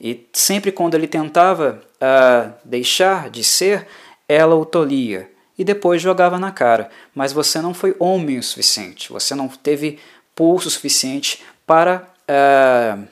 E 0.02 0.28
sempre 0.32 0.72
quando 0.72 0.96
ele 0.96 1.06
tentava 1.06 1.80
uh, 1.94 2.52
deixar 2.64 3.30
de 3.30 3.44
ser, 3.44 3.86
ela 4.28 4.56
o 4.56 4.64
tolia 4.64 5.30
e 5.56 5.62
depois 5.62 6.02
jogava 6.02 6.40
na 6.40 6.50
cara. 6.50 6.90
Mas 7.14 7.32
você 7.32 7.60
não 7.60 7.72
foi 7.72 7.94
homem 8.00 8.36
o 8.36 8.42
suficiente, 8.42 9.12
você 9.12 9.32
não 9.32 9.46
teve 9.46 10.00
pulso 10.34 10.68
suficiente 10.68 11.44
para 11.64 12.08
uh, 12.28 13.06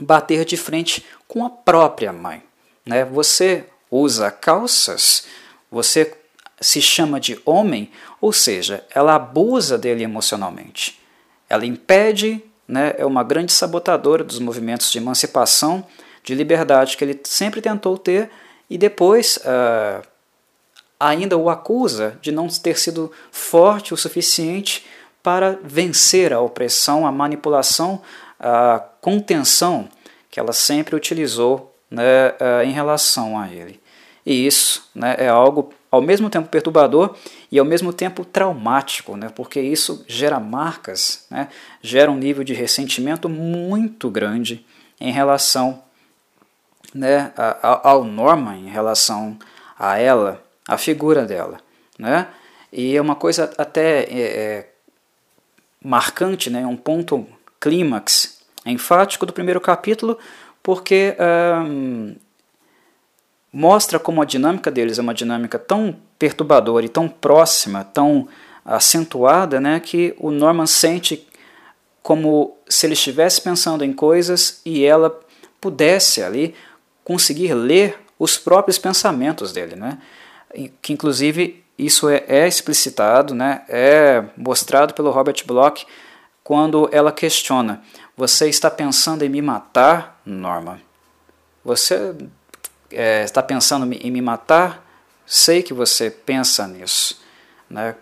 bater 0.00 0.44
de 0.44 0.56
frente 0.56 1.04
com 1.26 1.44
a 1.44 1.50
própria 1.50 2.12
mãe. 2.12 2.44
Né? 2.86 3.04
Você 3.06 3.64
usa 3.90 4.30
calças, 4.30 5.26
você 5.68 6.16
se 6.60 6.80
chama 6.80 7.18
de 7.18 7.40
homem, 7.44 7.90
ou 8.20 8.32
seja, 8.32 8.86
ela 8.94 9.16
abusa 9.16 9.76
dele 9.76 10.04
emocionalmente. 10.04 11.00
Ela 11.50 11.66
impede, 11.66 12.40
né, 12.68 12.94
é 12.96 13.04
uma 13.04 13.24
grande 13.24 13.52
sabotadora 13.52 14.22
dos 14.22 14.38
movimentos 14.38 14.92
de 14.92 14.98
emancipação 14.98 15.84
de 16.24 16.34
liberdade 16.34 16.96
que 16.96 17.04
ele 17.04 17.20
sempre 17.22 17.60
tentou 17.60 17.96
ter 17.98 18.30
e 18.68 18.78
depois 18.78 19.38
uh, 19.38 20.02
ainda 20.98 21.36
o 21.36 21.50
acusa 21.50 22.18
de 22.20 22.32
não 22.32 22.48
ter 22.48 22.78
sido 22.78 23.12
forte 23.30 23.92
o 23.92 23.96
suficiente 23.96 24.86
para 25.22 25.58
vencer 25.62 26.32
a 26.32 26.40
opressão, 26.40 27.06
a 27.06 27.12
manipulação, 27.12 28.02
a 28.40 28.82
contenção 29.00 29.88
que 30.30 30.40
ela 30.40 30.52
sempre 30.52 30.96
utilizou 30.96 31.74
né, 31.90 32.30
uh, 32.30 32.64
em 32.64 32.72
relação 32.72 33.38
a 33.38 33.48
ele. 33.48 33.80
E 34.24 34.46
isso 34.46 34.88
né, 34.94 35.14
é 35.18 35.28
algo 35.28 35.72
ao 35.90 36.00
mesmo 36.00 36.28
tempo 36.28 36.48
perturbador 36.48 37.14
e 37.52 37.58
ao 37.58 37.64
mesmo 37.64 37.92
tempo 37.92 38.24
traumático, 38.24 39.16
né, 39.16 39.28
porque 39.34 39.60
isso 39.60 40.04
gera 40.08 40.40
marcas, 40.40 41.26
né, 41.30 41.48
gera 41.82 42.10
um 42.10 42.16
nível 42.16 42.42
de 42.42 42.54
ressentimento 42.54 43.28
muito 43.28 44.10
grande 44.10 44.64
em 45.00 45.12
relação 45.12 45.83
né, 46.94 47.32
ao 47.62 48.04
Norman 48.04 48.56
em 48.56 48.68
relação 48.68 49.36
a 49.78 49.98
ela, 49.98 50.42
a 50.68 50.78
figura 50.78 51.24
dela. 51.24 51.58
Né? 51.98 52.28
E 52.72 52.96
é 52.96 53.00
uma 53.00 53.16
coisa 53.16 53.52
até 53.58 54.04
é, 54.04 54.20
é, 54.20 54.68
marcante, 55.82 56.48
né, 56.48 56.64
um 56.64 56.76
ponto 56.76 57.26
clímax 57.60 58.38
enfático 58.64 59.26
do 59.26 59.32
primeiro 59.32 59.60
capítulo, 59.60 60.18
porque 60.62 61.16
mostra 63.52 63.98
como 63.98 64.22
a 64.22 64.24
dinâmica 64.24 64.70
deles 64.70 64.98
é 64.98 65.02
uma 65.02 65.12
dinâmica 65.12 65.58
tão 65.58 65.94
perturbadora 66.18 66.86
e 66.86 66.88
tão 66.88 67.08
próxima, 67.08 67.84
tão 67.84 68.26
acentuada, 68.64 69.60
né, 69.60 69.78
que 69.78 70.14
o 70.18 70.30
Norman 70.30 70.66
sente 70.66 71.26
como 72.02 72.56
se 72.68 72.86
ele 72.86 72.94
estivesse 72.94 73.40
pensando 73.40 73.84
em 73.84 73.92
coisas 73.92 74.60
e 74.64 74.84
ela 74.84 75.18
pudesse 75.60 76.22
ali 76.22 76.54
conseguir 77.04 77.54
ler 77.54 77.98
os 78.18 78.38
próprios 78.38 78.78
pensamentos 78.78 79.52
dele, 79.52 79.76
né? 79.76 79.98
que 80.80 80.92
inclusive 80.92 81.64
isso 81.78 82.08
é, 82.08 82.24
é 82.26 82.48
explicitado, 82.48 83.34
né? 83.34 83.62
é 83.68 84.24
mostrado 84.36 84.94
pelo 84.94 85.10
Robert 85.10 85.44
Bloch 85.46 85.86
quando 86.42 86.88
ela 86.92 87.10
questiona: 87.10 87.82
Você 88.16 88.48
está 88.48 88.70
pensando 88.70 89.22
em 89.22 89.28
me 89.28 89.42
matar, 89.42 90.20
Norma? 90.24 90.80
Você 91.64 92.14
é, 92.90 93.24
está 93.24 93.42
pensando 93.42 93.92
em 93.92 94.10
me 94.10 94.20
matar? 94.20 94.84
Sei 95.26 95.62
que 95.62 95.72
você 95.72 96.10
pensa 96.10 96.66
nisso. 96.68 97.22
Né? 97.68 97.96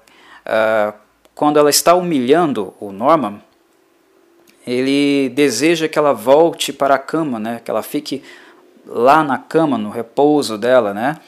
Uh, 0.45 0.93
quando 1.35 1.59
ela 1.59 1.71
está 1.71 1.95
humilhando 1.95 2.75
o 2.81 2.91
Norman, 2.91 3.41
ele 4.67 5.29
deseja 5.31 5.89
que 5.89 5.99
ela 5.99 6.13
volte 6.13 6.73
para 6.73 6.97
a 6.97 6.99
cama, 6.99 7.39
né? 7.39 7.61
que 7.65 7.71
ela 7.71 7.83
fique 7.83 8.25
lá 8.87 9.23
na 9.23 9.39
cama, 9.39 9.79
no 9.79 9.91
repouso 9.91 10.59
dela, 10.59 10.93
né? 10.93 11.19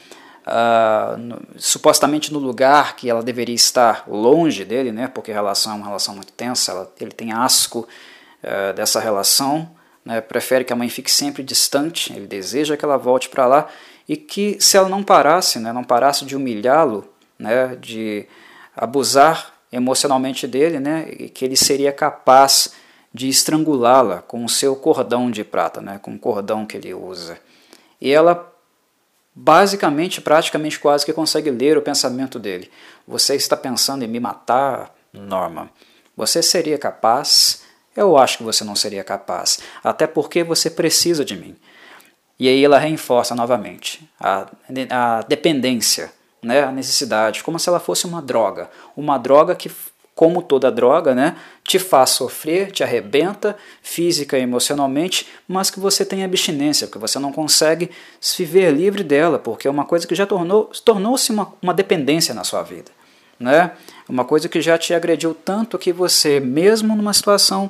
Uh, 0.45 1.17
no, 1.17 1.41
supostamente 1.57 2.31
no 2.31 2.37
lugar 2.37 2.95
que 2.95 3.09
ela 3.09 3.23
deveria 3.23 3.55
estar 3.55 4.03
longe 4.07 4.63
dele, 4.63 4.91
né? 4.91 5.07
Porque 5.07 5.31
a 5.31 5.33
relação 5.33 5.73
é 5.73 5.75
uma 5.75 5.87
relação 5.87 6.15
muito 6.15 6.31
tensa, 6.33 6.71
ela, 6.71 6.93
ele 6.99 7.11
tem 7.11 7.31
asco 7.31 7.87
uh, 8.43 8.73
dessa 8.73 8.99
relação, 8.99 9.69
né? 10.03 10.21
Prefere 10.21 10.63
que 10.63 10.73
a 10.73 10.75
mãe 10.75 10.89
fique 10.89 11.11
sempre 11.11 11.41
distante, 11.41 12.13
ele 12.13 12.27
deseja 12.27 12.77
que 12.77 12.85
ela 12.85 12.97
volte 12.97 13.29
para 13.29 13.47
lá 13.47 13.67
e 14.07 14.15
que 14.15 14.57
se 14.59 14.77
ela 14.77 14.87
não 14.87 15.03
parasse, 15.03 15.59
né? 15.59 15.73
Não 15.73 15.83
parasse 15.83 16.25
de 16.25 16.35
humilhá-lo, 16.35 17.09
né? 17.39 17.75
De 17.75 18.27
abusar 18.75 19.53
emocionalmente 19.71 20.45
dele, 20.45 20.79
né? 20.79 21.07
E 21.09 21.29
que 21.29 21.43
ele 21.43 21.55
seria 21.55 21.91
capaz 21.91 22.71
de 23.15 23.29
estrangulá-la 23.29 24.21
com 24.21 24.43
o 24.43 24.49
seu 24.49 24.75
cordão 24.75 25.31
de 25.31 25.41
prata, 25.41 25.79
né, 25.79 25.97
com 26.01 26.13
o 26.13 26.19
cordão 26.19 26.65
que 26.65 26.75
ele 26.75 26.93
usa. 26.93 27.37
E 28.05 28.11
ela 28.11 28.53
basicamente, 29.33 30.21
praticamente 30.21 30.79
quase 30.79 31.03
que 31.03 31.11
consegue 31.11 31.49
ler 31.49 31.75
o 31.75 31.81
pensamento 31.81 32.37
dele. 32.37 32.69
Você 33.07 33.33
está 33.33 33.57
pensando 33.57 34.05
em 34.05 34.07
me 34.07 34.19
matar, 34.19 34.93
Norma? 35.11 35.71
Você 36.15 36.43
seria 36.43 36.77
capaz? 36.77 37.63
Eu 37.97 38.15
acho 38.15 38.37
que 38.37 38.43
você 38.43 38.63
não 38.63 38.75
seria 38.75 39.03
capaz, 39.03 39.57
até 39.83 40.05
porque 40.05 40.43
você 40.43 40.69
precisa 40.69 41.25
de 41.25 41.35
mim. 41.35 41.55
E 42.37 42.47
aí 42.47 42.63
ela 42.63 42.77
reforça 42.77 43.33
novamente 43.33 44.07
a, 44.19 44.51
a 44.91 45.21
dependência, 45.23 46.13
né, 46.43 46.61
a 46.61 46.71
necessidade, 46.71 47.43
como 47.43 47.57
se 47.57 47.67
ela 47.67 47.79
fosse 47.79 48.05
uma 48.05 48.21
droga, 48.21 48.69
uma 48.95 49.17
droga 49.17 49.55
que 49.55 49.71
como 50.15 50.41
toda 50.41 50.71
droga, 50.71 51.13
né, 51.13 51.35
te 51.61 51.77
faz 51.77 52.11
sofrer, 52.11 52.71
te 52.71 52.83
arrebenta 52.83 53.55
física 53.83 54.37
e 54.37 54.41
emocionalmente, 54.41 55.27
mas 55.47 55.69
que 55.69 55.79
você 55.79 56.05
tem 56.05 56.23
abstinência, 56.23 56.87
porque 56.87 56.99
você 56.99 57.19
não 57.19 57.33
consegue 57.33 57.91
se 58.19 58.45
ver 58.45 58.71
livre 58.71 59.03
dela, 59.03 59.37
porque 59.37 59.67
é 59.67 59.71
uma 59.71 59.83
coisa 59.83 60.07
que 60.07 60.15
já 60.15 60.25
tornou, 60.25 60.71
tornou-se 60.85 61.31
uma, 61.31 61.53
uma 61.61 61.73
dependência 61.73 62.33
na 62.33 62.45
sua 62.45 62.63
vida. 62.63 62.91
Né? 63.37 63.71
Uma 64.07 64.23
coisa 64.23 64.47
que 64.47 64.61
já 64.61 64.77
te 64.77 64.93
agrediu 64.93 65.33
tanto 65.35 65.77
que 65.77 65.91
você, 65.91 66.39
mesmo 66.39 66.95
numa 66.95 67.13
situação 67.13 67.69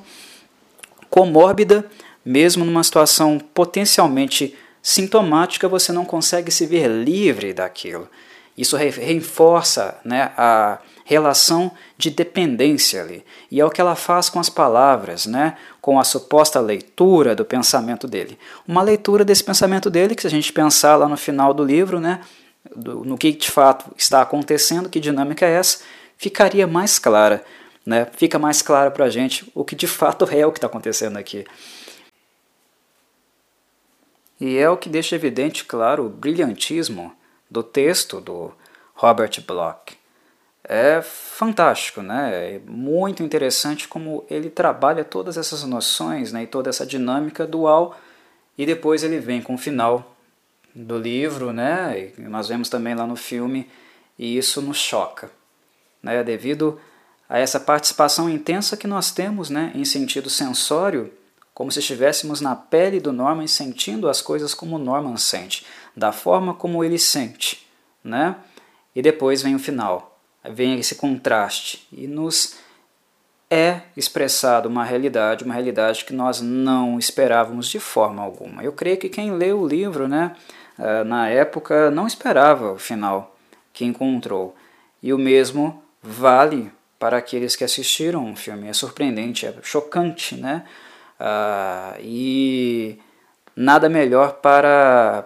comórbida, 1.09 1.89
Mesmo 2.25 2.65
numa 2.65 2.83
situação 2.83 3.37
potencialmente 3.37 4.57
sintomática, 4.81 5.69
você 5.69 5.91
não 5.91 6.03
consegue 6.03 6.49
se 6.49 6.65
ver 6.65 6.87
livre 6.87 7.53
daquilo. 7.53 8.09
Isso 8.57 8.75
reforça 8.75 9.99
né, 10.03 10.31
a 10.35 10.79
relação 11.05 11.71
de 11.97 12.09
dependência 12.09 13.01
ali. 13.01 13.23
E 13.49 13.61
é 13.61 13.65
o 13.65 13.69
que 13.69 13.79
ela 13.79 13.95
faz 13.95 14.27
com 14.27 14.39
as 14.39 14.49
palavras, 14.49 15.27
né, 15.27 15.55
com 15.79 15.99
a 15.99 16.03
suposta 16.03 16.59
leitura 16.59 17.35
do 17.35 17.45
pensamento 17.45 18.07
dele. 18.07 18.37
Uma 18.67 18.81
leitura 18.81 19.23
desse 19.23 19.43
pensamento 19.43 19.89
dele, 19.89 20.15
que 20.15 20.23
se 20.23 20.27
a 20.27 20.31
gente 20.31 20.51
pensar 20.51 20.95
lá 20.95 21.07
no 21.07 21.15
final 21.15 21.53
do 21.53 21.63
livro, 21.63 21.99
né, 21.99 22.21
do, 22.75 23.05
no 23.05 23.17
que 23.17 23.31
de 23.31 23.51
fato 23.51 23.85
está 23.95 24.21
acontecendo, 24.21 24.89
que 24.89 24.99
dinâmica 24.99 25.45
é 25.45 25.51
essa, 25.51 25.83
ficaria 26.17 26.65
mais 26.65 26.97
clara. 26.97 27.45
Né, 27.85 28.07
fica 28.17 28.39
mais 28.39 28.63
claro 28.63 28.89
para 28.89 29.05
a 29.05 29.09
gente 29.09 29.49
o 29.53 29.63
que 29.63 29.75
de 29.75 29.85
fato 29.85 30.27
é 30.31 30.43
o 30.43 30.51
que 30.51 30.57
está 30.57 30.65
acontecendo 30.65 31.17
aqui. 31.17 31.45
E 34.41 34.57
é 34.57 34.67
o 34.67 34.75
que 34.75 34.89
deixa 34.89 35.15
evidente, 35.15 35.63
claro, 35.63 36.07
o 36.07 36.09
brilhantismo 36.09 37.13
do 37.49 37.61
texto 37.61 38.19
do 38.19 38.51
Robert 38.95 39.39
Bloch. 39.45 39.95
É 40.67 40.99
fantástico, 41.01 42.01
né? 42.01 42.55
É 42.55 42.59
muito 42.65 43.21
interessante 43.21 43.87
como 43.87 44.25
ele 44.29 44.49
trabalha 44.49 45.03
todas 45.03 45.37
essas 45.37 45.63
noções 45.63 46.31
né? 46.31 46.43
e 46.43 46.47
toda 46.47 46.69
essa 46.69 46.85
dinâmica 46.85 47.45
dual 47.45 47.95
e 48.57 48.65
depois 48.65 49.03
ele 49.03 49.19
vem 49.19 49.41
com 49.41 49.53
o 49.53 49.59
final 49.59 50.15
do 50.73 50.97
livro, 50.97 51.53
né? 51.53 52.11
E 52.17 52.21
nós 52.21 52.47
vemos 52.47 52.67
também 52.67 52.95
lá 52.95 53.05
no 53.05 53.15
filme 53.15 53.69
e 54.17 54.37
isso 54.37 54.59
nos 54.61 54.77
choca, 54.77 55.29
né? 56.01 56.23
Devido 56.23 56.79
a 57.29 57.37
essa 57.37 57.59
participação 57.59 58.27
intensa 58.27 58.75
que 58.75 58.87
nós 58.87 59.11
temos, 59.11 59.51
né? 59.51 59.71
Em 59.75 59.85
sentido 59.85 60.31
sensório, 60.31 61.13
como 61.53 61.71
se 61.71 61.79
estivéssemos 61.79 62.41
na 62.41 62.55
pele 62.55 62.99
do 62.99 63.13
Norman 63.13 63.45
sentindo 63.45 64.09
as 64.09 64.21
coisas 64.21 64.53
como 64.55 64.79
Norman 64.79 65.17
sente, 65.17 65.65
da 65.95 66.11
forma 66.11 66.55
como 66.55 66.83
ele 66.83 66.97
sente, 66.97 67.67
né? 68.03 68.35
E 68.95 69.01
depois 69.01 69.43
vem 69.43 69.53
o 69.53 69.59
final, 69.59 70.14
vem 70.49 70.79
esse 70.79 70.95
contraste 70.95 71.87
e 71.91 72.07
nos 72.07 72.57
é 73.49 73.81
expressado 73.95 74.67
uma 74.67 74.83
realidade, 74.83 75.43
uma 75.43 75.53
realidade 75.53 76.03
que 76.03 76.13
nós 76.13 76.41
não 76.41 76.97
esperávamos 76.97 77.67
de 77.67 77.79
forma 77.79 78.21
alguma. 78.21 78.63
Eu 78.63 78.73
creio 78.73 78.97
que 78.97 79.07
quem 79.07 79.31
leu 79.31 79.61
o 79.61 79.67
livro, 79.67 80.07
né, 80.07 80.35
eh, 80.79 81.03
na 81.03 81.29
época, 81.29 81.91
não 81.91 82.07
esperava 82.07 82.73
o 82.73 82.79
final 82.79 83.35
que 83.71 83.85
encontrou. 83.85 84.55
E 85.01 85.13
o 85.13 85.17
mesmo 85.17 85.83
vale 86.01 86.71
para 86.97 87.17
aqueles 87.17 87.55
que 87.55 87.63
assistiram 87.63 88.31
o 88.31 88.35
filme. 88.35 88.67
É 88.67 88.73
surpreendente, 88.73 89.45
é 89.45 89.53
chocante, 89.61 90.35
né? 90.35 90.63
Uh, 91.19 92.01
e 92.01 92.99
nada 93.55 93.87
melhor 93.87 94.33
para 94.33 95.25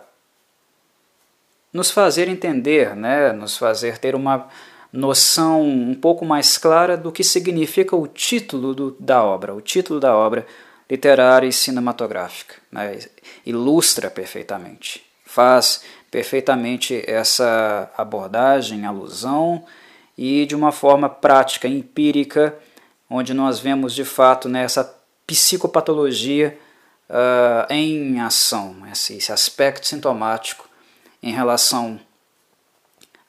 nos 1.74 1.90
fazer 1.90 2.28
entender, 2.28 2.96
né? 2.96 3.32
Nos 3.32 3.58
fazer 3.58 3.98
ter 3.98 4.16
uma 4.16 4.48
noção 4.92 5.62
um 5.62 5.94
pouco 5.94 6.26
mais 6.26 6.58
clara 6.58 6.98
do 6.98 7.12
que 7.12 7.24
significa 7.24 7.96
o 7.96 8.08
título 8.08 8.74
do, 8.74 8.92
da 9.00 9.24
obra, 9.24 9.54
o 9.54 9.62
título 9.62 10.00
da 10.00 10.16
obra 10.16 10.46
literária 10.90 11.48
e 11.48 11.54
cinematográfica. 11.54 12.56
Né? 12.72 13.00
Ilustra 13.46 14.10
perfeitamente, 14.10 15.06
faz 15.26 15.84
perfeitamente 16.10 17.04
essa 17.08 17.92
abordagem, 17.96 18.86
alusão 18.86 19.64
e 20.18 20.46
de 20.46 20.56
uma 20.56 20.72
forma 20.72 21.08
prática, 21.08 21.68
empírica, 21.68 22.58
onde 23.10 23.34
nós 23.34 23.60
vemos 23.60 23.94
de 23.94 24.04
fato 24.04 24.50
né, 24.50 24.66
psicopatologia 25.28 26.58
uh, 27.10 27.72
em 27.72 28.20
ação, 28.20 28.76
esse, 28.92 29.18
esse 29.18 29.32
aspecto 29.32 29.86
sintomático 29.86 30.68
em 31.22 31.32
relação 31.32 32.00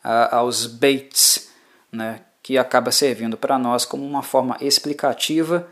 a, 0.02 0.36
aos 0.36 0.66
baits 0.66 1.49
né, 1.92 2.20
que 2.42 2.57
acaba 2.57 2.90
servindo 2.90 3.37
para 3.37 3.59
nós 3.59 3.85
como 3.85 4.07
uma 4.07 4.22
forma 4.22 4.57
explicativa 4.61 5.68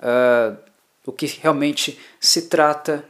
uh, 0.00 0.56
do 1.04 1.12
que 1.12 1.26
realmente 1.26 1.98
se 2.20 2.42
trata 2.48 3.04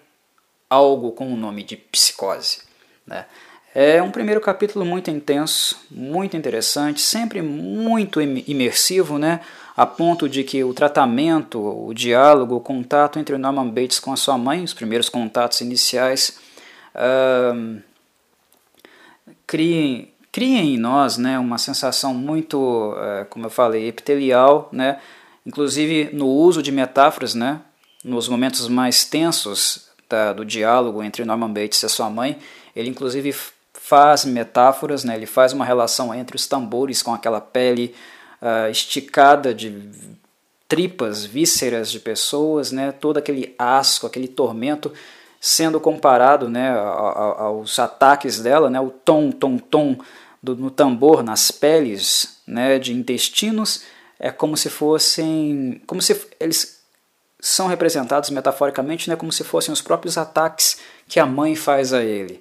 algo 0.69 1.13
com 1.13 1.33
o 1.33 1.37
nome 1.37 1.63
de 1.63 1.77
psicose. 1.77 2.63
Né. 3.07 3.27
É 3.75 4.03
um 4.03 4.11
primeiro 4.11 4.41
capítulo 4.41 4.85
muito 4.85 5.11
intenso, 5.11 5.81
muito 5.91 6.37
interessante, 6.37 7.01
sempre 7.01 7.41
muito 7.41 8.21
imersivo, 8.21 9.19
né? 9.19 9.41
a 9.77 9.87
ponto 9.87 10.29
de 10.29 10.45
que 10.45 10.63
o 10.63 10.75
tratamento, 10.75 11.59
o 11.59 11.95
diálogo, 11.95 12.57
o 12.57 12.61
contato 12.61 13.19
entre 13.19 13.39
Norman 13.39 13.69
Bates 13.69 13.99
com 13.99 14.13
a 14.13 14.17
sua 14.17 14.37
mãe, 14.37 14.63
os 14.63 14.75
primeiros 14.75 15.09
contatos 15.09 15.61
iniciais, 15.61 16.39
uh, 16.95 17.81
criem, 19.47 20.12
criem 20.33 20.75
em 20.75 20.79
nós 20.79 21.19
né, 21.19 21.39
uma 21.39 21.59
sensação 21.59 22.15
muito, 22.15 22.59
uh, 22.59 23.27
como 23.29 23.47
eu 23.47 23.51
falei, 23.51 23.87
epitelial, 23.87 24.71
né, 24.73 24.99
inclusive 25.45 26.09
no 26.15 26.27
uso 26.27 26.63
de 26.63 26.73
metáforas, 26.73 27.35
né, 27.35 27.61
nos 28.03 28.29
momentos 28.29 28.67
mais 28.67 29.05
tensos 29.05 29.91
da, 30.09 30.33
do 30.33 30.45
diálogo 30.45 31.03
entre 31.03 31.25
Norman 31.25 31.53
Bates 31.53 31.83
e 31.83 31.87
a 31.87 31.89
sua 31.91 32.09
mãe, 32.09 32.39
ele 32.75 32.89
inclusive 32.89 33.35
faz 33.75 34.25
metáforas, 34.25 35.05
né, 35.05 35.15
ele 35.15 35.27
faz 35.27 35.53
uma 35.53 35.67
relação 35.67 36.15
entre 36.15 36.35
os 36.35 36.47
tambores 36.47 37.03
com 37.03 37.13
aquela 37.13 37.41
pele 37.41 37.95
uh, 38.41 38.71
esticada 38.71 39.53
de 39.53 39.91
tripas, 40.67 41.27
vísceras 41.27 41.91
de 41.91 42.01
pessoas, 42.01 42.73
né, 42.73 42.91
todo 42.91 43.19
aquele 43.19 43.55
asco, 43.59 44.07
aquele 44.07 44.27
tormento 44.27 44.91
sendo 45.45 45.81
comparado 45.81 46.49
né, 46.49 46.71
aos 46.71 47.77
ataques 47.81 48.39
dela, 48.39 48.71
né, 48.71 48.81
o 48.81 48.91
tom, 48.91 49.33
tom, 49.33 49.59
tom 49.59 49.99
do, 50.41 50.55
no 50.55 50.71
tambor, 50.71 51.25
nas 51.25 51.51
peles 51.51 52.41
né, 52.47 52.79
de 52.79 52.93
intestinos, 52.93 53.83
é 54.21 54.31
como 54.31 54.57
se 54.57 54.71
fossem, 54.71 55.83
como 55.85 56.01
se 56.01 56.29
eles 56.39 56.81
são 57.41 57.67
representados 57.67 58.31
metaforicamente 58.31 59.11
né, 59.11 59.17
como 59.17 59.33
se 59.33 59.43
fossem 59.43 59.73
os 59.73 59.83
próprios 59.83 60.17
ataques 60.17 60.79
que 61.09 61.19
a 61.19 61.27
mãe 61.27 61.57
faz 61.57 61.93
a 61.93 62.05
ele. 62.05 62.41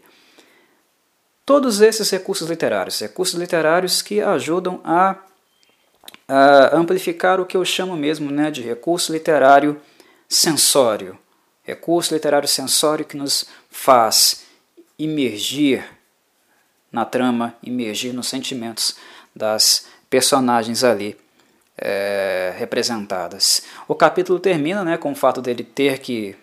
Todos 1.44 1.82
esses 1.82 2.08
recursos 2.12 2.48
literários, 2.48 3.00
recursos 3.00 3.34
literários 3.34 4.04
que 4.04 4.22
ajudam 4.22 4.80
a, 4.84 5.18
a 6.28 6.78
amplificar 6.78 7.42
o 7.42 7.48
que 7.48 7.58
eu 7.58 7.66
chamo 7.66 7.98
mesmo 7.98 8.30
né, 8.30 8.52
de 8.52 8.62
recurso 8.62 9.12
literário 9.12 9.82
sensório, 10.30 11.18
recurso 11.64 12.14
literário 12.14 12.48
sensório 12.48 13.06
que 13.06 13.18
nos 13.18 13.46
faz 13.70 14.46
imergir 14.98 15.84
na 16.92 17.06
trama, 17.06 17.56
imergir 17.64 18.14
nos 18.14 18.28
sentimentos 18.28 18.98
das 19.36 19.88
personagens 20.10 20.84
ali 20.84 21.18
é, 21.78 22.54
representadas. 22.58 23.64
O 23.88 23.96
capítulo 23.96 24.40
termina 24.40 24.84
né, 24.84 24.98
com 24.98 25.12
o 25.12 25.16
fato 25.16 25.42
dele 25.42 25.64
ter 25.64 26.00
que 26.00 26.36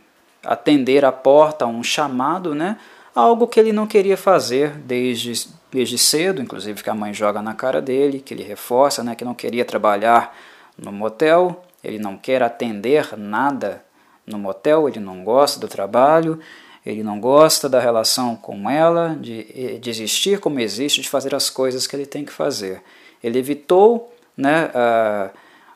atender 0.42 1.04
a 1.04 1.12
porta 1.12 1.64
a 1.64 1.68
um 1.68 1.82
chamado, 1.82 2.54
né, 2.54 2.78
algo 3.14 3.46
que 3.46 3.60
ele 3.60 3.72
não 3.72 3.86
queria 3.86 4.16
fazer 4.16 4.70
desde, 4.78 5.48
desde 5.70 5.98
cedo, 5.98 6.40
inclusive 6.40 6.82
que 6.82 6.90
a 6.90 6.94
mãe 6.94 7.12
joga 7.12 7.42
na 7.42 7.54
cara 7.54 7.82
dele, 7.82 8.20
que 8.20 8.32
ele 8.32 8.42
reforça, 8.42 9.02
né, 9.02 9.14
que 9.14 9.24
não 9.24 9.34
queria 9.34 9.64
trabalhar 9.64 10.36
no 10.76 10.92
motel, 10.92 11.64
ele 11.82 11.98
não 11.98 12.16
quer 12.16 12.42
atender 12.42 13.16
nada 13.16 13.84
no 14.28 14.38
motel, 14.38 14.88
ele 14.88 15.00
não 15.00 15.24
gosta 15.24 15.58
do 15.58 15.68
trabalho, 15.68 16.38
ele 16.84 17.02
não 17.02 17.20
gosta 17.20 17.68
da 17.68 17.80
relação 17.80 18.36
com 18.36 18.68
ela, 18.68 19.16
de, 19.20 19.78
de 19.78 19.90
existir 19.90 20.40
como 20.40 20.60
existe, 20.60 21.00
de 21.00 21.08
fazer 21.08 21.34
as 21.34 21.50
coisas 21.50 21.86
que 21.86 21.94
ele 21.94 22.06
tem 22.06 22.24
que 22.24 22.32
fazer. 22.32 22.82
Ele 23.22 23.38
evitou 23.38 24.14
né, 24.36 24.70
uh, 24.74 25.30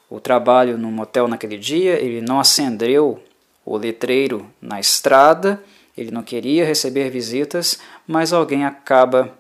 o 0.09 0.21
trabalho 0.21 0.79
no 0.79 0.91
motel 0.91 1.27
naquele 1.27 1.59
dia, 1.59 2.01
ele 2.01 2.21
não 2.21 2.38
acendeu 2.38 3.23
o 3.65 3.77
letreiro 3.77 4.47
na 4.61 4.81
estrada, 4.81 5.62
ele 5.97 6.11
não 6.11 6.23
queria 6.23 6.65
receber 6.65 7.11
visitas, 7.11 7.79
mas 8.07 8.33
alguém 8.33 8.65
acaba 8.65 9.31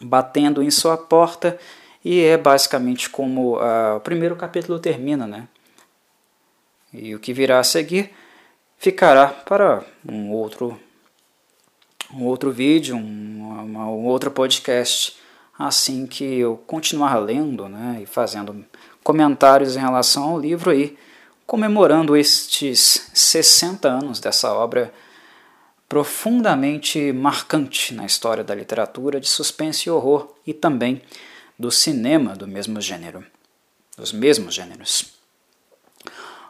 batendo 0.00 0.62
em 0.62 0.70
sua 0.70 0.96
porta 0.96 1.58
e 2.04 2.20
é 2.20 2.36
basicamente 2.36 3.08
como 3.08 3.56
uh, 3.56 3.96
o 3.96 4.00
primeiro 4.00 4.36
capítulo 4.36 4.78
termina, 4.78 5.26
né? 5.26 5.48
E 6.94 7.12
o 7.12 7.18
que 7.18 7.32
virá 7.32 7.58
a 7.58 7.64
seguir 7.64 8.14
ficará 8.78 9.26
para 9.26 9.84
um 10.08 10.30
outro, 10.30 10.78
um 12.12 12.22
outro 12.22 12.52
vídeo, 12.52 12.94
um, 12.94 13.64
uma, 13.64 13.86
um 13.86 14.04
outro 14.04 14.30
podcast, 14.30 15.16
assim 15.58 16.06
que 16.06 16.22
eu 16.24 16.56
continuar 16.56 17.16
lendo 17.16 17.68
né, 17.68 17.98
e 18.00 18.06
fazendo 18.06 18.64
comentários 19.02 19.74
em 19.74 19.80
relação 19.80 20.22
ao 20.22 20.40
livro 20.40 20.70
aí, 20.70 20.96
comemorando 21.44 22.16
estes 22.16 23.10
60 23.12 23.88
anos 23.88 24.20
dessa 24.20 24.52
obra 24.52 24.94
profundamente 25.88 27.12
marcante 27.12 27.92
na 27.92 28.06
história 28.06 28.44
da 28.44 28.54
literatura 28.54 29.20
de 29.20 29.28
suspense 29.28 29.88
e 29.88 29.90
horror 29.90 30.28
e 30.46 30.54
também 30.54 31.02
do 31.58 31.70
cinema 31.70 32.36
do 32.36 32.46
mesmo 32.46 32.80
gênero, 32.80 33.24
dos 33.96 34.12
mesmos 34.12 34.54
gêneros. 34.54 35.13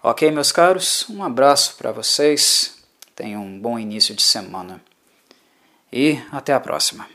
Ok, 0.07 0.31
meus 0.31 0.53
caros, 0.53 1.09
um 1.09 1.25
abraço 1.25 1.77
para 1.79 1.91
vocês. 1.91 2.77
Tenha 3.17 3.41
um 3.41 3.59
bom 3.59 3.79
início 3.79 4.15
de 4.15 4.21
semana. 4.21 4.79
E 5.91 6.21
até 6.31 6.53
a 6.53 6.61
próxima. 6.61 7.09